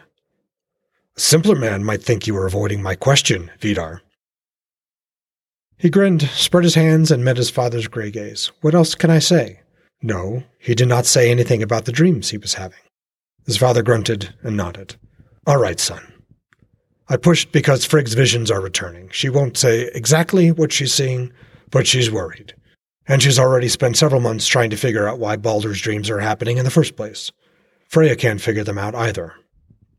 A 1.16 1.20
simpler 1.20 1.56
man 1.56 1.84
might 1.84 2.04
think 2.04 2.28
you 2.28 2.34
were 2.34 2.46
avoiding 2.46 2.82
my 2.82 2.96
question, 2.96 3.52
Vidar. 3.60 4.02
He 5.84 5.90
grinned, 5.90 6.22
spread 6.22 6.64
his 6.64 6.76
hands, 6.76 7.12
and 7.12 7.26
met 7.26 7.36
his 7.36 7.50
father's 7.50 7.90
gray 7.90 8.10
gaze. 8.10 8.54
What 8.62 8.74
else 8.74 8.96
can 8.96 9.10
I 9.10 9.20
say? 9.20 9.60
No, 10.02 10.44
he 10.58 10.76
did 10.76 10.88
not 10.88 11.06
say 11.06 11.30
anything 11.30 11.62
about 11.62 11.84
the 11.84 11.92
dreams 11.92 12.30
he 12.30 12.38
was 12.38 12.54
having. 12.54 12.80
His 13.46 13.58
father 13.58 13.84
grunted 13.84 14.34
and 14.44 14.56
nodded. 14.56 14.96
All 15.46 15.58
right, 15.58 15.78
son. 15.82 16.02
I 17.10 17.18
pushed 17.18 17.52
because 17.52 17.84
Frigg's 17.84 18.14
visions 18.14 18.50
are 18.50 18.62
returning. 18.62 19.10
She 19.10 19.28
won't 19.28 19.58
say 19.58 19.90
exactly 19.94 20.54
what 20.54 20.72
she's 20.72 20.94
seeing, 20.94 21.34
but 21.70 21.86
she's 21.86 22.10
worried. 22.10 22.56
And 23.06 23.22
she's 23.22 23.38
already 23.38 23.68
spent 23.68 23.98
several 23.98 24.22
months 24.22 24.48
trying 24.48 24.70
to 24.70 24.78
figure 24.78 25.06
out 25.06 25.20
why 25.20 25.36
Baldr's 25.36 25.82
dreams 25.82 26.10
are 26.10 26.22
happening 26.22 26.60
in 26.60 26.64
the 26.64 26.72
first 26.72 26.96
place. 26.96 27.30
Freya 27.90 28.16
can't 28.16 28.40
figure 28.40 28.64
them 28.64 28.78
out 28.78 28.96
either. 28.96 29.34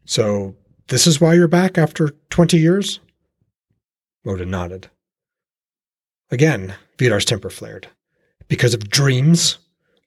So, 0.07 0.57
this 0.89 1.07
is 1.07 1.21
why 1.21 1.35
you're 1.35 1.47
back 1.47 1.77
after 1.77 2.15
20 2.31 2.57
years? 2.57 3.01
Odin 4.25 4.51
nodded. 4.51 4.89
Again, 6.31 6.75
Vidar's 6.99 7.25
temper 7.25 7.51
flared. 7.51 7.89
Because 8.49 8.75
of 8.75 8.89
dreams? 8.89 9.59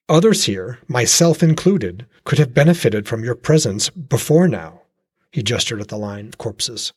Others 0.10 0.46
here, 0.46 0.80
myself 0.88 1.44
included, 1.44 2.06
could 2.24 2.40
have 2.40 2.54
benefited 2.54 3.08
from 3.08 3.24
your 3.24 3.36
presence 3.36 3.90
before 3.90 4.48
now. 4.48 4.82
He 5.32 5.44
gestured 5.44 5.82
at 5.82 5.90
the 5.90 5.98
line 5.98 6.30
of 6.30 6.38
corpses. 6.38 6.94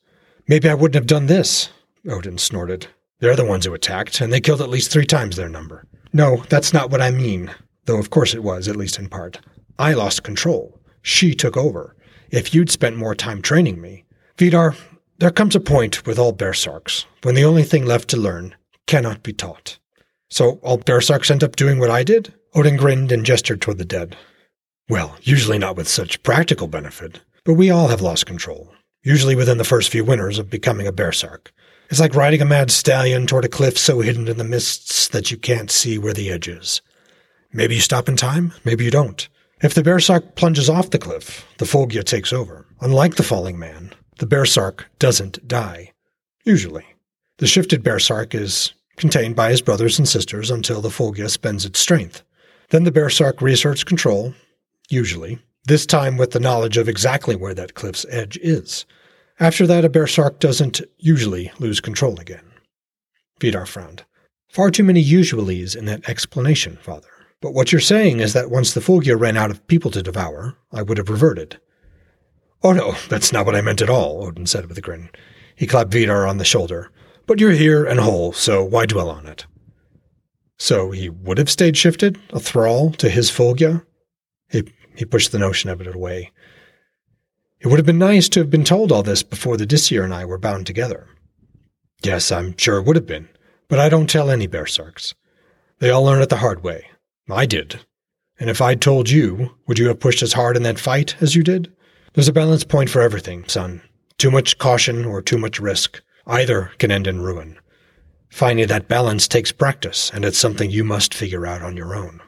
Maybe 0.47 0.69
I 0.69 0.73
wouldn't 0.73 0.95
have 0.95 1.07
done 1.07 1.27
this, 1.27 1.69
Odin 2.09 2.37
snorted. 2.37 2.87
They're 3.19 3.35
the 3.35 3.45
ones 3.45 3.65
who 3.65 3.73
attacked, 3.73 4.21
and 4.21 4.31
they 4.31 4.39
killed 4.39 4.61
at 4.61 4.69
least 4.69 4.91
three 4.91 5.05
times 5.05 5.35
their 5.35 5.49
number. 5.49 5.85
No, 6.13 6.43
that's 6.49 6.73
not 6.73 6.89
what 6.89 7.01
I 7.01 7.11
mean, 7.11 7.51
though 7.85 7.99
of 7.99 8.09
course 8.09 8.33
it 8.33 8.43
was, 8.43 8.67
at 8.67 8.75
least 8.75 8.97
in 8.97 9.09
part. 9.09 9.39
I 9.77 9.93
lost 9.93 10.23
control. 10.23 10.79
She 11.01 11.35
took 11.35 11.55
over. 11.57 11.95
If 12.31 12.53
you'd 12.53 12.71
spent 12.71 12.95
more 12.97 13.13
time 13.13 13.41
training 13.41 13.81
me. 13.81 14.05
Vidar, 14.37 14.75
there 15.19 15.31
comes 15.31 15.55
a 15.55 15.59
point 15.59 16.05
with 16.05 16.17
all 16.17 16.33
Berserks 16.33 17.05
when 17.23 17.35
the 17.35 17.45
only 17.45 17.63
thing 17.63 17.85
left 17.85 18.09
to 18.09 18.17
learn 18.17 18.55
cannot 18.91 19.23
be 19.23 19.31
taught. 19.31 19.79
So 20.29 20.59
all 20.63 20.77
Berserks 20.77 21.31
end 21.31 21.45
up 21.45 21.55
doing 21.55 21.79
what 21.79 21.89
I 21.89 22.03
did? 22.03 22.33
Odin 22.53 22.75
grinned 22.75 23.13
and 23.13 23.25
gestured 23.25 23.61
toward 23.61 23.77
the 23.77 23.85
dead. 23.85 24.17
Well, 24.89 25.15
usually 25.21 25.57
not 25.57 25.77
with 25.77 25.87
such 25.87 26.21
practical 26.23 26.67
benefit, 26.67 27.21
but 27.45 27.53
we 27.53 27.71
all 27.71 27.87
have 27.87 28.01
lost 28.01 28.25
control, 28.25 28.73
usually 29.01 29.33
within 29.33 29.57
the 29.57 29.63
first 29.63 29.89
few 29.89 30.03
winters 30.03 30.37
of 30.37 30.49
becoming 30.49 30.87
a 30.87 30.91
Berserk. 30.91 31.53
It's 31.89 32.01
like 32.01 32.15
riding 32.15 32.41
a 32.41 32.45
mad 32.45 32.69
stallion 32.69 33.27
toward 33.27 33.45
a 33.45 33.47
cliff 33.47 33.77
so 33.77 34.01
hidden 34.01 34.27
in 34.27 34.37
the 34.37 34.43
mists 34.43 35.07
that 35.07 35.31
you 35.31 35.37
can't 35.37 35.71
see 35.71 35.97
where 35.97 36.13
the 36.13 36.29
edge 36.29 36.49
is. 36.49 36.81
Maybe 37.53 37.75
you 37.75 37.81
stop 37.81 38.09
in 38.09 38.17
time, 38.17 38.51
maybe 38.65 38.83
you 38.83 38.91
don't. 38.91 39.25
If 39.61 39.73
the 39.73 39.83
Berserk 39.83 40.35
plunges 40.35 40.69
off 40.69 40.89
the 40.89 40.99
cliff, 40.99 41.47
the 41.59 41.65
Fylgja 41.65 42.03
takes 42.03 42.33
over. 42.33 42.65
Unlike 42.81 43.15
the 43.15 43.23
falling 43.23 43.57
man, 43.57 43.93
the 44.17 44.25
Berserk 44.25 44.89
doesn't 44.99 45.47
die. 45.47 45.93
Usually. 46.43 46.83
The 47.37 47.47
shifted 47.47 47.83
Berserk 47.83 48.35
is 48.35 48.73
contained 48.97 49.35
by 49.35 49.49
his 49.49 49.61
brothers 49.61 49.97
and 49.97 50.07
sisters 50.07 50.51
until 50.51 50.81
the 50.81 50.89
Fylgja 50.89 51.29
spends 51.29 51.65
its 51.65 51.79
strength. 51.79 52.23
Then 52.69 52.83
the 52.83 52.91
Berserk 52.91 53.41
reasserts 53.41 53.83
control, 53.83 54.33
usually, 54.89 55.39
this 55.65 55.85
time 55.85 56.17
with 56.17 56.31
the 56.31 56.39
knowledge 56.39 56.77
of 56.77 56.89
exactly 56.89 57.35
where 57.35 57.53
that 57.53 57.73
cliff's 57.73 58.05
edge 58.09 58.37
is. 58.41 58.85
After 59.39 59.65
that, 59.67 59.85
a 59.85 59.89
Berserk 59.89 60.39
doesn't 60.39 60.81
usually 60.97 61.51
lose 61.59 61.79
control 61.79 62.19
again. 62.19 62.43
Vidar 63.39 63.65
frowned. 63.65 64.03
Far 64.49 64.69
too 64.69 64.83
many 64.83 65.03
usuallys 65.03 65.75
in 65.75 65.85
that 65.85 66.07
explanation, 66.07 66.77
father. 66.81 67.07
But 67.41 67.53
what 67.53 67.71
you're 67.71 67.81
saying 67.81 68.19
is 68.19 68.33
that 68.33 68.51
once 68.51 68.73
the 68.73 68.81
Fylgja 68.81 69.19
ran 69.19 69.35
out 69.35 69.49
of 69.49 69.65
people 69.67 69.89
to 69.91 70.03
devour, 70.03 70.55
I 70.71 70.83
would 70.83 70.97
have 70.97 71.09
reverted. 71.09 71.59
Oh 72.63 72.71
no, 72.71 72.91
that's 73.09 73.33
not 73.33 73.45
what 73.45 73.55
I 73.55 73.61
meant 73.61 73.81
at 73.81 73.89
all, 73.89 74.23
Odin 74.23 74.45
said 74.45 74.67
with 74.67 74.77
a 74.77 74.81
grin. 74.81 75.09
He 75.55 75.65
clapped 75.65 75.91
Vidar 75.91 76.27
on 76.27 76.37
the 76.37 76.45
shoulder. 76.45 76.91
But 77.31 77.39
you're 77.39 77.51
here 77.51 77.85
and 77.85 77.97
whole, 77.97 78.33
so 78.33 78.61
why 78.61 78.85
dwell 78.85 79.09
on 79.09 79.25
it? 79.25 79.45
So 80.59 80.91
he 80.91 81.07
would 81.07 81.37
have 81.37 81.49
stayed 81.49 81.77
shifted, 81.77 82.19
a 82.31 82.41
thrall 82.41 82.91
to 82.95 83.09
his 83.09 83.31
Fylgja? 83.31 83.85
He, 84.49 84.65
he 84.97 85.05
pushed 85.05 85.31
the 85.31 85.39
notion 85.39 85.69
of 85.69 85.79
it 85.79 85.87
away. 85.87 86.33
It 87.61 87.67
would 87.67 87.79
have 87.79 87.85
been 87.85 87.97
nice 87.97 88.27
to 88.27 88.41
have 88.41 88.49
been 88.49 88.65
told 88.65 88.91
all 88.91 89.01
this 89.01 89.23
before 89.23 89.55
the 89.55 89.65
Disir 89.65 90.03
and 90.03 90.13
I 90.13 90.25
were 90.25 90.37
bound 90.37 90.67
together. 90.67 91.07
Yes, 92.03 92.33
I'm 92.33 92.57
sure 92.57 92.79
it 92.79 92.85
would 92.85 92.97
have 92.97 93.07
been, 93.07 93.29
but 93.69 93.79
I 93.79 93.87
don't 93.87 94.09
tell 94.09 94.29
any 94.29 94.45
Berserks. 94.45 95.13
They 95.79 95.89
all 95.89 96.03
learn 96.03 96.21
it 96.21 96.27
the 96.27 96.35
hard 96.35 96.63
way. 96.63 96.87
I 97.29 97.45
did. 97.45 97.79
And 98.41 98.49
if 98.49 98.61
I'd 98.61 98.81
told 98.81 99.09
you, 99.09 99.51
would 99.67 99.79
you 99.79 99.87
have 99.87 100.01
pushed 100.01 100.21
as 100.21 100.33
hard 100.33 100.57
in 100.57 100.63
that 100.63 100.79
fight 100.79 101.15
as 101.21 101.33
you 101.33 101.43
did? 101.43 101.71
There's 102.11 102.27
a 102.27 102.33
balance 102.33 102.65
point 102.65 102.89
for 102.89 103.01
everything, 103.01 103.47
son. 103.47 103.81
Too 104.17 104.31
much 104.31 104.57
caution 104.57 105.05
or 105.05 105.21
too 105.21 105.37
much 105.37 105.61
risk. 105.61 106.01
Either 106.27 106.71
can 106.77 106.91
end 106.91 107.07
in 107.07 107.21
ruin. 107.21 107.57
Finding 108.29 108.67
that 108.67 108.87
balance 108.87 109.27
takes 109.27 109.51
practice, 109.51 110.09
and 110.13 110.23
it's 110.23 110.37
something 110.37 110.69
you 110.69 110.83
must 110.83 111.13
figure 111.13 111.45
out 111.45 111.61
on 111.61 111.75
your 111.75 111.95
own. 111.95 112.21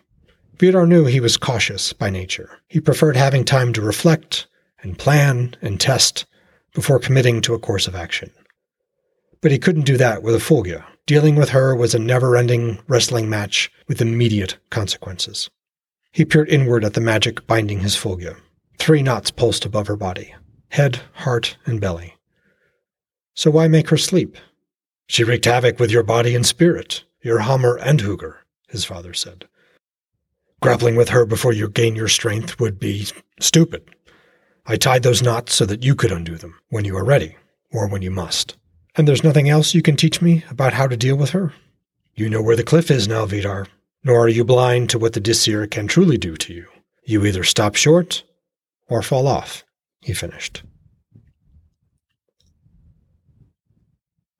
Vidar 0.59 0.85
knew 0.85 1.05
he 1.05 1.19
was 1.19 1.37
cautious 1.37 1.93
by 1.93 2.09
nature. 2.09 2.61
He 2.67 2.79
preferred 2.79 3.15
having 3.15 3.45
time 3.45 3.73
to 3.73 3.81
reflect 3.81 4.47
and 4.81 4.97
plan 4.97 5.55
and 5.61 5.79
test 5.79 6.25
before 6.73 6.99
committing 6.99 7.41
to 7.41 7.53
a 7.53 7.59
course 7.59 7.87
of 7.87 7.95
action. 7.95 8.31
But 9.41 9.51
he 9.51 9.59
couldn't 9.59 9.85
do 9.85 9.97
that 9.97 10.23
with 10.23 10.35
a 10.35 10.39
Fylgja. 10.39 10.83
Dealing 11.05 11.35
with 11.35 11.49
her 11.49 11.75
was 11.75 11.93
a 11.93 11.99
never 11.99 12.37
ending 12.37 12.79
wrestling 12.87 13.29
match 13.29 13.71
with 13.87 14.01
immediate 14.01 14.57
consequences. 14.69 15.49
He 16.11 16.25
peered 16.25 16.49
inward 16.49 16.85
at 16.85 16.93
the 16.93 17.01
magic 17.01 17.45
binding 17.47 17.79
his 17.79 17.95
Fylgja. 17.95 18.37
Three 18.77 19.01
knots 19.01 19.31
pulsed 19.31 19.65
above 19.65 19.87
her 19.87 19.97
body 19.97 20.35
head, 20.69 21.01
heart, 21.13 21.55
and 21.65 21.79
belly. 21.79 22.15
So 23.33 23.51
why 23.51 23.67
make 23.67 23.89
her 23.89 23.97
sleep? 23.97 24.37
She 25.07 25.23
wreaked 25.23 25.45
havoc 25.45 25.79
with 25.79 25.91
your 25.91 26.03
body 26.03 26.35
and 26.35 26.45
spirit, 26.45 27.03
your 27.21 27.39
Hamr 27.39 27.79
and 27.81 27.99
Hugr, 28.01 28.35
his 28.67 28.85
father 28.85 29.13
said. 29.13 29.47
Grappling 30.61 30.95
with 30.95 31.09
her 31.09 31.25
before 31.25 31.51
you 31.51 31.69
gain 31.69 31.95
your 31.95 32.07
strength 32.07 32.59
would 32.59 32.79
be 32.79 33.07
stupid. 33.39 33.83
I 34.65 34.77
tied 34.77 35.03
those 35.03 35.21
knots 35.21 35.53
so 35.53 35.65
that 35.65 35.83
you 35.83 35.93
could 35.93 36.11
undo 36.11 36.37
them 36.37 36.57
when 36.69 36.85
you 36.85 36.95
are 36.95 37.03
ready, 37.03 37.35
or 37.71 37.87
when 37.87 38.01
you 38.01 38.11
must. 38.11 38.55
And 38.95 39.07
there's 39.07 39.23
nothing 39.23 39.49
else 39.49 39.73
you 39.73 39.81
can 39.81 39.97
teach 39.97 40.21
me 40.21 40.45
about 40.49 40.73
how 40.73 40.87
to 40.87 40.95
deal 40.95 41.17
with 41.17 41.31
her? 41.31 41.53
You 42.15 42.29
know 42.29 42.41
where 42.41 42.55
the 42.55 42.63
cliff 42.63 42.89
is 42.89 43.07
now, 43.07 43.25
Vidar, 43.25 43.67
nor 44.03 44.19
are 44.19 44.29
you 44.29 44.45
blind 44.45 44.89
to 44.91 44.99
what 44.99 45.13
the 45.13 45.21
Disir 45.21 45.69
can 45.69 45.87
truly 45.87 46.17
do 46.17 46.37
to 46.37 46.53
you. 46.53 46.67
You 47.03 47.25
either 47.25 47.43
stop 47.43 47.75
short 47.75 48.23
or 48.87 49.01
fall 49.01 49.27
off, 49.27 49.65
he 50.01 50.13
finished. 50.13 50.63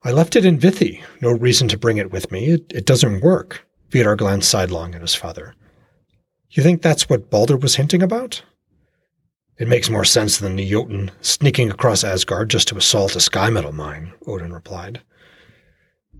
I 0.06 0.10
left 0.10 0.36
it 0.36 0.44
in 0.44 0.58
Vithi. 0.58 1.02
No 1.22 1.30
reason 1.30 1.66
to 1.68 1.78
bring 1.78 1.96
it 1.96 2.10
with 2.12 2.30
me. 2.30 2.50
It, 2.50 2.70
it 2.74 2.84
doesn't 2.84 3.22
work. 3.22 3.66
Vidar 3.90 4.16
glanced 4.16 4.50
sidelong 4.50 4.94
at 4.94 5.00
his 5.00 5.14
father. 5.14 5.54
You 6.50 6.62
think 6.62 6.82
that's 6.82 7.08
what 7.08 7.30
Baldr 7.30 7.60
was 7.60 7.76
hinting 7.76 8.02
about? 8.02 8.42
It 9.56 9.66
makes 9.66 9.88
more 9.88 10.04
sense 10.04 10.38
than 10.38 10.56
the 10.56 10.68
Jotun 10.68 11.10
sneaking 11.22 11.70
across 11.70 12.04
Asgard 12.04 12.50
just 12.50 12.68
to 12.68 12.76
assault 12.76 13.16
a 13.16 13.20
sky 13.20 13.48
metal 13.48 13.72
mine, 13.72 14.12
Odin 14.26 14.52
replied. 14.52 15.00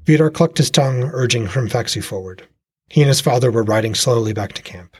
Vidar 0.04 0.30
clucked 0.30 0.58
his 0.58 0.70
tongue, 0.70 1.10
urging 1.12 1.46
Hrimfaxi 1.46 2.02
forward. 2.02 2.46
He 2.88 3.02
and 3.02 3.08
his 3.08 3.20
father 3.20 3.50
were 3.50 3.64
riding 3.64 3.94
slowly 3.94 4.32
back 4.32 4.52
to 4.54 4.62
camp. 4.62 4.96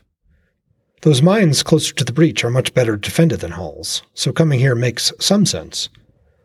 Those 1.03 1.23
mines 1.23 1.63
closer 1.63 1.95
to 1.95 2.05
the 2.05 2.13
breach 2.13 2.45
are 2.45 2.51
much 2.51 2.75
better 2.75 2.97
defended 2.97 3.41
than 3.41 3.53
Hals, 3.53 4.03
so 4.15 4.33
coming 4.33 4.59
here 4.59 4.75
makes 4.75 5.13
some 5.21 5.47
sense. 5.47 5.89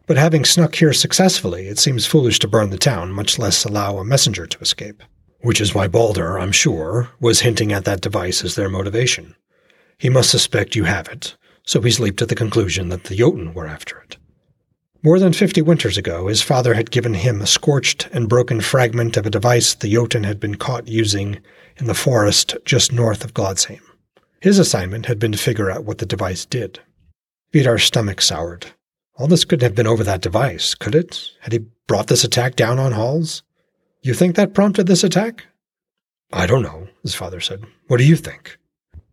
But 0.09 0.17
having 0.17 0.43
snuck 0.43 0.73
here 0.73 0.91
successfully, 0.91 1.67
it 1.67 1.77
seems 1.77 2.07
foolish 2.07 2.39
to 2.39 2.47
burn 2.47 2.71
the 2.71 2.79
town, 2.79 3.11
much 3.11 3.37
less 3.37 3.63
allow 3.63 3.99
a 3.99 4.03
messenger 4.03 4.47
to 4.47 4.59
escape. 4.59 5.03
Which 5.41 5.61
is 5.61 5.75
why 5.75 5.87
Baldr, 5.87 6.41
I'm 6.41 6.51
sure, 6.51 7.09
was 7.19 7.41
hinting 7.41 7.71
at 7.71 7.85
that 7.85 8.01
device 8.01 8.43
as 8.43 8.55
their 8.55 8.69
motivation. 8.69 9.35
He 9.99 10.09
must 10.09 10.31
suspect 10.31 10.75
you 10.75 10.85
have 10.85 11.09
it, 11.09 11.37
so 11.63 11.79
he's 11.79 11.99
leaped 11.99 12.17
to 12.17 12.25
the 12.25 12.33
conclusion 12.33 12.89
that 12.89 13.03
the 13.03 13.15
Jotun 13.15 13.53
were 13.53 13.67
after 13.67 13.99
it. 13.99 14.17
More 15.03 15.19
than 15.19 15.31
fifty 15.31 15.61
winters 15.61 15.95
ago, 15.95 16.25
his 16.25 16.41
father 16.41 16.73
had 16.73 16.89
given 16.89 17.13
him 17.13 17.39
a 17.39 17.45
scorched 17.45 18.07
and 18.11 18.27
broken 18.27 18.61
fragment 18.61 19.15
of 19.15 19.27
a 19.27 19.29
device 19.29 19.75
the 19.75 19.93
Jotun 19.93 20.23
had 20.23 20.39
been 20.39 20.55
caught 20.55 20.87
using 20.87 21.39
in 21.77 21.85
the 21.85 21.93
forest 21.93 22.57
just 22.65 22.91
north 22.91 23.23
of 23.23 23.35
Gladsheim. 23.35 23.83
His 24.41 24.57
assignment 24.57 25.05
had 25.05 25.19
been 25.19 25.33
to 25.33 25.37
figure 25.37 25.69
out 25.69 25.83
what 25.85 25.99
the 25.99 26.07
device 26.07 26.45
did. 26.45 26.79
Vidar's 27.53 27.83
stomach 27.83 28.21
soured. 28.21 28.73
All 29.19 29.27
this 29.27 29.43
couldn't 29.43 29.65
have 29.65 29.75
been 29.75 29.85
over 29.85 30.03
that 30.05 30.21
device, 30.21 30.73
could 30.73 30.95
it? 30.95 31.31
Had 31.41 31.51
he 31.51 31.65
brought 31.87 32.07
this 32.07 32.23
attack 32.23 32.55
down 32.55 32.79
on 32.79 32.93
Hals? 32.93 33.43
You 34.01 34.13
think 34.13 34.37
that 34.37 34.53
prompted 34.53 34.87
this 34.87 35.03
attack? 35.03 35.45
I 36.31 36.47
don't 36.47 36.61
know, 36.61 36.87
his 37.03 37.15
father 37.15 37.41
said. 37.41 37.65
What 37.87 37.97
do 37.97 38.05
you 38.05 38.15
think? 38.15 38.57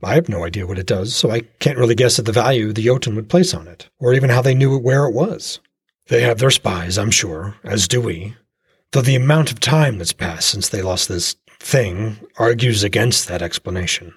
I 0.04 0.14
have 0.14 0.28
no 0.28 0.44
idea 0.44 0.64
what 0.64 0.78
it 0.78 0.86
does, 0.86 1.16
so 1.16 1.32
I 1.32 1.40
can't 1.58 1.78
really 1.78 1.96
guess 1.96 2.20
at 2.20 2.24
the 2.24 2.30
value 2.30 2.72
the 2.72 2.84
Jotun 2.84 3.16
would 3.16 3.28
place 3.28 3.52
on 3.52 3.66
it, 3.66 3.88
or 3.98 4.14
even 4.14 4.30
how 4.30 4.42
they 4.42 4.54
knew 4.54 4.78
where 4.78 5.06
it 5.06 5.12
was. 5.12 5.58
They 6.06 6.20
have 6.20 6.38
their 6.38 6.50
spies, 6.50 6.98
I'm 6.98 7.10
sure, 7.10 7.56
as 7.64 7.88
do 7.88 8.00
we. 8.00 8.36
Though 8.92 9.00
the 9.00 9.16
amount 9.16 9.50
of 9.50 9.58
time 9.58 9.98
that's 9.98 10.12
passed 10.12 10.48
since 10.48 10.68
they 10.68 10.82
lost 10.82 11.08
this 11.08 11.34
thing 11.58 12.18
argues 12.36 12.84
against 12.84 13.26
that 13.26 13.42
explanation. 13.42 14.14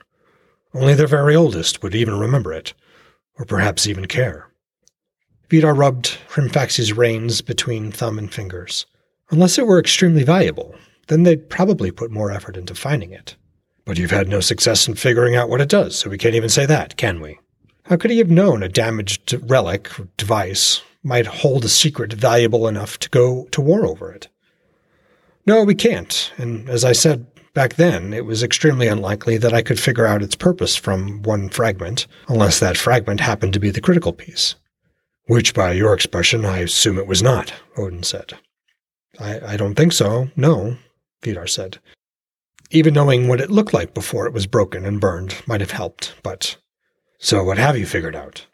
Only 0.76 0.94
their 0.94 1.08
very 1.08 1.36
oldest 1.36 1.82
would 1.82 1.96
even 1.96 2.20
remember 2.20 2.54
it, 2.54 2.76
or 3.40 3.46
perhaps 3.46 3.88
even 3.88 4.06
care. 4.06 4.49
Vidar 5.50 5.74
rubbed 5.74 6.18
Hrimfaxi's 6.30 6.94
reins 6.94 7.42
between 7.42 7.92
thumb 7.92 8.20
and 8.20 8.32
fingers. 8.32 8.86
Unless 9.32 9.58
it 9.58 9.66
were 9.66 9.80
extremely 9.80 10.24
valuable, 10.24 10.76
then 11.08 11.24
they'd 11.24 11.50
probably 11.50 11.92
put 11.92 12.12
more 12.12 12.32
effort 12.32 12.56
into 12.56 12.76
finding 12.76 13.12
it. 13.12 13.36
But 13.86 13.98
you've 13.98 14.12
had 14.12 14.28
no 14.28 14.42
success 14.42 14.88
in 14.88 14.94
figuring 14.94 15.36
out 15.36 15.50
what 15.50 15.62
it 15.62 15.70
does, 15.70 15.98
so 15.98 16.10
we 16.10 16.20
can't 16.20 16.36
even 16.36 16.50
say 16.50 16.68
that, 16.68 16.98
can 16.98 17.20
we? 17.20 17.40
How 17.84 17.98
could 17.98 18.12
he 18.12 18.20
have 18.20 18.30
known 18.30 18.62
a 18.62 18.70
damaged 18.70 19.36
relic 19.50 20.00
or 20.00 20.08
device 20.18 20.84
might 21.02 21.26
hold 21.26 21.66
a 21.66 21.70
secret 21.70 22.14
valuable 22.14 22.68
enough 22.68 23.00
to 23.00 23.10
go 23.10 23.48
to 23.52 23.62
war 23.62 23.88
over 23.88 24.12
it? 24.12 24.28
No, 25.48 25.64
we 25.64 25.74
can't, 25.74 26.32
and 26.38 26.70
as 26.70 26.86
I 26.86 26.92
said 26.92 27.26
back 27.56 27.76
then, 27.76 28.14
it 28.14 28.26
was 28.26 28.44
extremely 28.44 28.88
unlikely 28.88 29.38
that 29.38 29.54
I 29.54 29.64
could 29.64 29.80
figure 29.80 30.06
out 30.06 30.22
its 30.22 30.36
purpose 30.36 30.76
from 30.76 31.24
one 31.24 31.50
fragment, 31.50 32.06
unless 32.28 32.60
that 32.60 32.78
fragment 32.78 33.22
happened 33.22 33.54
to 33.54 33.60
be 33.60 33.72
the 33.72 33.82
critical 33.82 34.14
piece. 34.14 34.54
Which, 35.30 35.54
by 35.54 35.74
your 35.74 35.94
expression, 35.94 36.44
I 36.44 36.58
assume 36.58 36.98
it 36.98 37.06
was 37.06 37.22
not, 37.22 37.54
Odin 37.78 38.02
said. 38.02 38.40
I, 39.20 39.54
I 39.54 39.58
don't 39.58 39.76
think 39.76 39.94
so, 39.94 40.30
no, 40.36 40.78
Vidar 41.22 41.46
said. 41.46 41.78
Even 42.72 42.96
knowing 42.96 43.28
what 43.28 43.40
it 43.40 43.52
looked 43.52 43.72
like 43.72 43.94
before 43.94 44.26
it 44.26 44.34
was 44.34 44.48
broken 44.48 44.86
and 44.86 45.00
burned 45.00 45.36
might 45.46 45.62
have 45.62 45.70
helped, 45.70 46.16
but. 46.24 46.58
So 47.20 47.44
what 47.44 47.60
have 47.60 47.78
you 47.78 47.86
figured 47.86 48.16
out? 48.16 48.48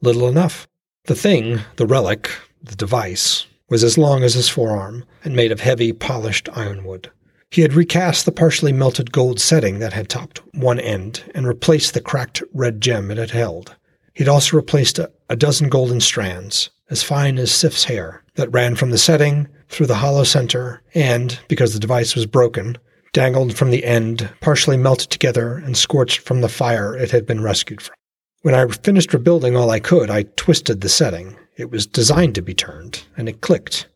Little 0.00 0.26
enough. 0.26 0.66
The 1.04 1.14
thing, 1.14 1.60
the 1.76 1.86
relic, 1.86 2.28
the 2.60 2.74
device, 2.74 3.46
was 3.68 3.84
as 3.84 3.96
long 3.96 4.24
as 4.24 4.34
his 4.34 4.48
forearm 4.48 5.04
and 5.22 5.36
made 5.36 5.52
of 5.52 5.60
heavy, 5.60 5.92
polished 5.92 6.48
ironwood. 6.54 7.12
He 7.52 7.62
had 7.62 7.74
recast 7.74 8.24
the 8.24 8.32
partially 8.32 8.72
melted 8.72 9.12
gold 9.12 9.38
setting 9.38 9.78
that 9.78 9.92
had 9.92 10.08
topped 10.08 10.40
one 10.56 10.80
end 10.80 11.22
and 11.36 11.46
replaced 11.46 11.94
the 11.94 12.00
cracked 12.00 12.42
red 12.52 12.80
gem 12.80 13.12
it 13.12 13.18
had 13.18 13.30
held. 13.30 13.76
He'd 14.20 14.28
also 14.28 14.58
replaced 14.58 14.98
a, 14.98 15.10
a 15.30 15.34
dozen 15.34 15.70
golden 15.70 15.98
strands, 15.98 16.68
as 16.90 17.02
fine 17.02 17.38
as 17.38 17.50
Sif's 17.50 17.84
hair, 17.84 18.22
that 18.34 18.52
ran 18.52 18.76
from 18.76 18.90
the 18.90 18.98
setting 18.98 19.48
through 19.70 19.86
the 19.86 19.94
hollow 19.94 20.24
center 20.24 20.82
and, 20.94 21.40
because 21.48 21.72
the 21.72 21.80
device 21.80 22.14
was 22.14 22.26
broken, 22.26 22.76
dangled 23.14 23.56
from 23.56 23.70
the 23.70 23.82
end, 23.82 24.28
partially 24.42 24.76
melted 24.76 25.08
together 25.08 25.54
and 25.54 25.74
scorched 25.74 26.18
from 26.18 26.42
the 26.42 26.50
fire 26.50 26.94
it 26.94 27.10
had 27.12 27.24
been 27.24 27.42
rescued 27.42 27.80
from. 27.80 27.94
When 28.42 28.54
I 28.54 28.66
finished 28.66 29.14
rebuilding 29.14 29.56
all 29.56 29.70
I 29.70 29.80
could, 29.80 30.10
I 30.10 30.24
twisted 30.36 30.82
the 30.82 30.90
setting. 30.90 31.38
It 31.56 31.70
was 31.70 31.86
designed 31.86 32.34
to 32.34 32.42
be 32.42 32.52
turned, 32.52 33.04
and 33.16 33.26
it 33.26 33.40
clicked. 33.40 33.86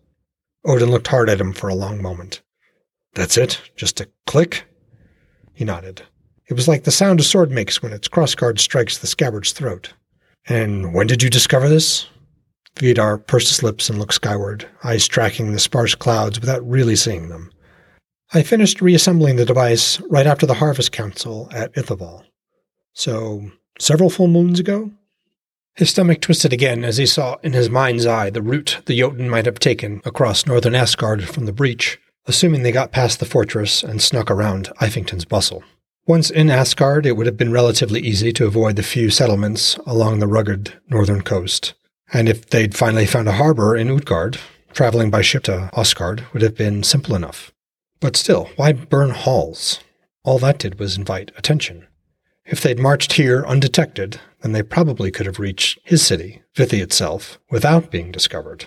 Odin 0.65 0.91
looked 0.91 1.09
hard 1.09 1.29
at 1.29 1.39
him 1.39 1.53
for 1.53 1.69
a 1.69 1.75
long 1.75 2.01
moment. 2.01 2.41
That's 3.13 3.37
it? 3.37 3.61
Just 3.77 4.01
a 4.01 4.09
click? 4.27 4.65
He 5.53 5.67
nodded. 5.67 6.01
It 6.49 6.55
was 6.55 6.67
like 6.67 6.85
the 6.85 6.91
sound 6.91 7.21
a 7.21 7.23
sword 7.23 7.51
makes 7.51 7.83
when 7.83 7.93
its 7.93 8.09
crossguard 8.09 8.59
strikes 8.59 8.97
the 8.97 9.07
scabbard's 9.07 9.53
throat. 9.53 9.93
And 10.49 10.93
when 10.93 11.07
did 11.07 11.23
you 11.23 11.31
discover 11.31 11.69
this? 11.69 12.07
Vidar 12.79 13.19
pursed 13.19 13.49
his 13.49 13.63
lips 13.63 13.89
and 13.89 13.99
looked 13.99 14.15
skyward, 14.15 14.69
eyes 14.83 15.07
tracking 15.07 15.53
the 15.53 15.59
sparse 15.59 15.95
clouds 15.95 16.41
without 16.41 16.69
really 16.69 16.97
seeing 16.97 17.29
them. 17.29 17.51
I 18.33 18.43
finished 18.43 18.81
reassembling 18.81 19.37
the 19.37 19.45
device 19.45 20.01
right 20.11 20.27
after 20.27 20.45
the 20.45 20.55
Harvest 20.55 20.91
Council 20.93 21.49
at 21.53 21.73
Ithaval. 21.75 22.25
So, 22.93 23.51
several 23.79 24.11
full 24.11 24.29
moons 24.29 24.59
ago? 24.59 24.91
His 25.77 25.91
stomach 25.91 26.21
twisted 26.21 26.53
again 26.53 26.85
as 26.85 26.97
he 26.97 27.07
saw 27.07 27.37
in 27.43 27.53
his 27.53 27.71
mind's 27.71 28.07
eye 28.07 28.31
the 28.31 28.43
route 28.43 28.81
the 28.87 28.99
Jotun 28.99 29.29
might 29.29 29.47
have 29.47 29.59
taken 29.59 30.01
across 30.05 30.47
northern 30.47 30.75
Asgard 30.75 31.29
from 31.29 31.47
the 31.47 31.53
breach, 31.53 31.99
assuming 32.27 32.63
they 32.63 32.73
got 32.73 32.93
past 32.93 33.19
the 33.19 33.27
fortress 33.27 33.83
and 33.83 34.01
snuck 34.01 34.31
around 34.31 34.73
Ifington's 34.81 35.25
bustle. 35.25 35.65
Once 36.07 36.29
in 36.29 36.51
Asgard, 36.51 37.07
it 37.07 37.17
would 37.17 37.25
have 37.25 37.39
been 37.39 37.51
relatively 37.51 37.99
easy 37.99 38.31
to 38.31 38.47
avoid 38.47 38.77
the 38.77 38.83
few 38.83 39.09
settlements 39.09 39.77
along 39.87 40.19
the 40.19 40.27
rugged 40.27 40.75
northern 40.91 41.23
coast. 41.23 41.73
And 42.13 42.29
if 42.29 42.45
they'd 42.51 42.75
finally 42.77 43.07
found 43.07 43.27
a 43.27 43.33
harbor 43.33 43.75
in 43.75 43.91
Utgard, 43.91 44.39
traveling 44.75 45.11
by 45.11 45.23
ship 45.23 45.45
to 45.45 45.71
Asgard 45.75 46.27
would 46.35 46.43
have 46.43 46.55
been 46.55 46.83
simple 46.83 47.15
enough. 47.15 47.53
But 48.01 48.17
still, 48.17 48.51
why 48.57 48.75
burn 48.75 49.11
Hals? 49.11 49.81
All 50.25 50.39
that 50.41 50.59
did 50.59 50.79
was 50.79 50.99
invite 50.99 51.33
attention. 51.39 51.87
If 52.45 52.61
they'd 52.61 52.79
marched 52.79 53.15
here 53.15 53.43
undetected, 53.47 54.21
then 54.43 54.53
they 54.53 54.63
probably 54.63 55.11
could 55.11 55.25
have 55.25 55.39
reached 55.39 55.79
his 55.85 56.05
city, 56.05 56.43
Vithi 56.55 56.83
itself, 56.83 57.39
without 57.51 57.91
being 57.91 58.13
discovered. 58.13 58.67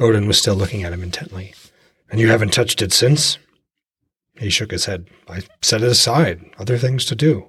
Odin 0.00 0.26
was 0.26 0.38
still 0.38 0.54
looking 0.54 0.84
at 0.84 0.94
him 0.94 1.02
intently. 1.02 1.52
And 2.10 2.18
you 2.18 2.28
haven't 2.28 2.54
touched 2.54 2.80
it 2.80 2.94
since? 2.94 3.36
He 4.38 4.50
shook 4.50 4.70
his 4.70 4.86
head. 4.86 5.08
I 5.28 5.42
set 5.62 5.82
it 5.82 5.88
aside. 5.88 6.44
Other 6.58 6.78
things 6.78 7.04
to 7.06 7.16
do. 7.16 7.48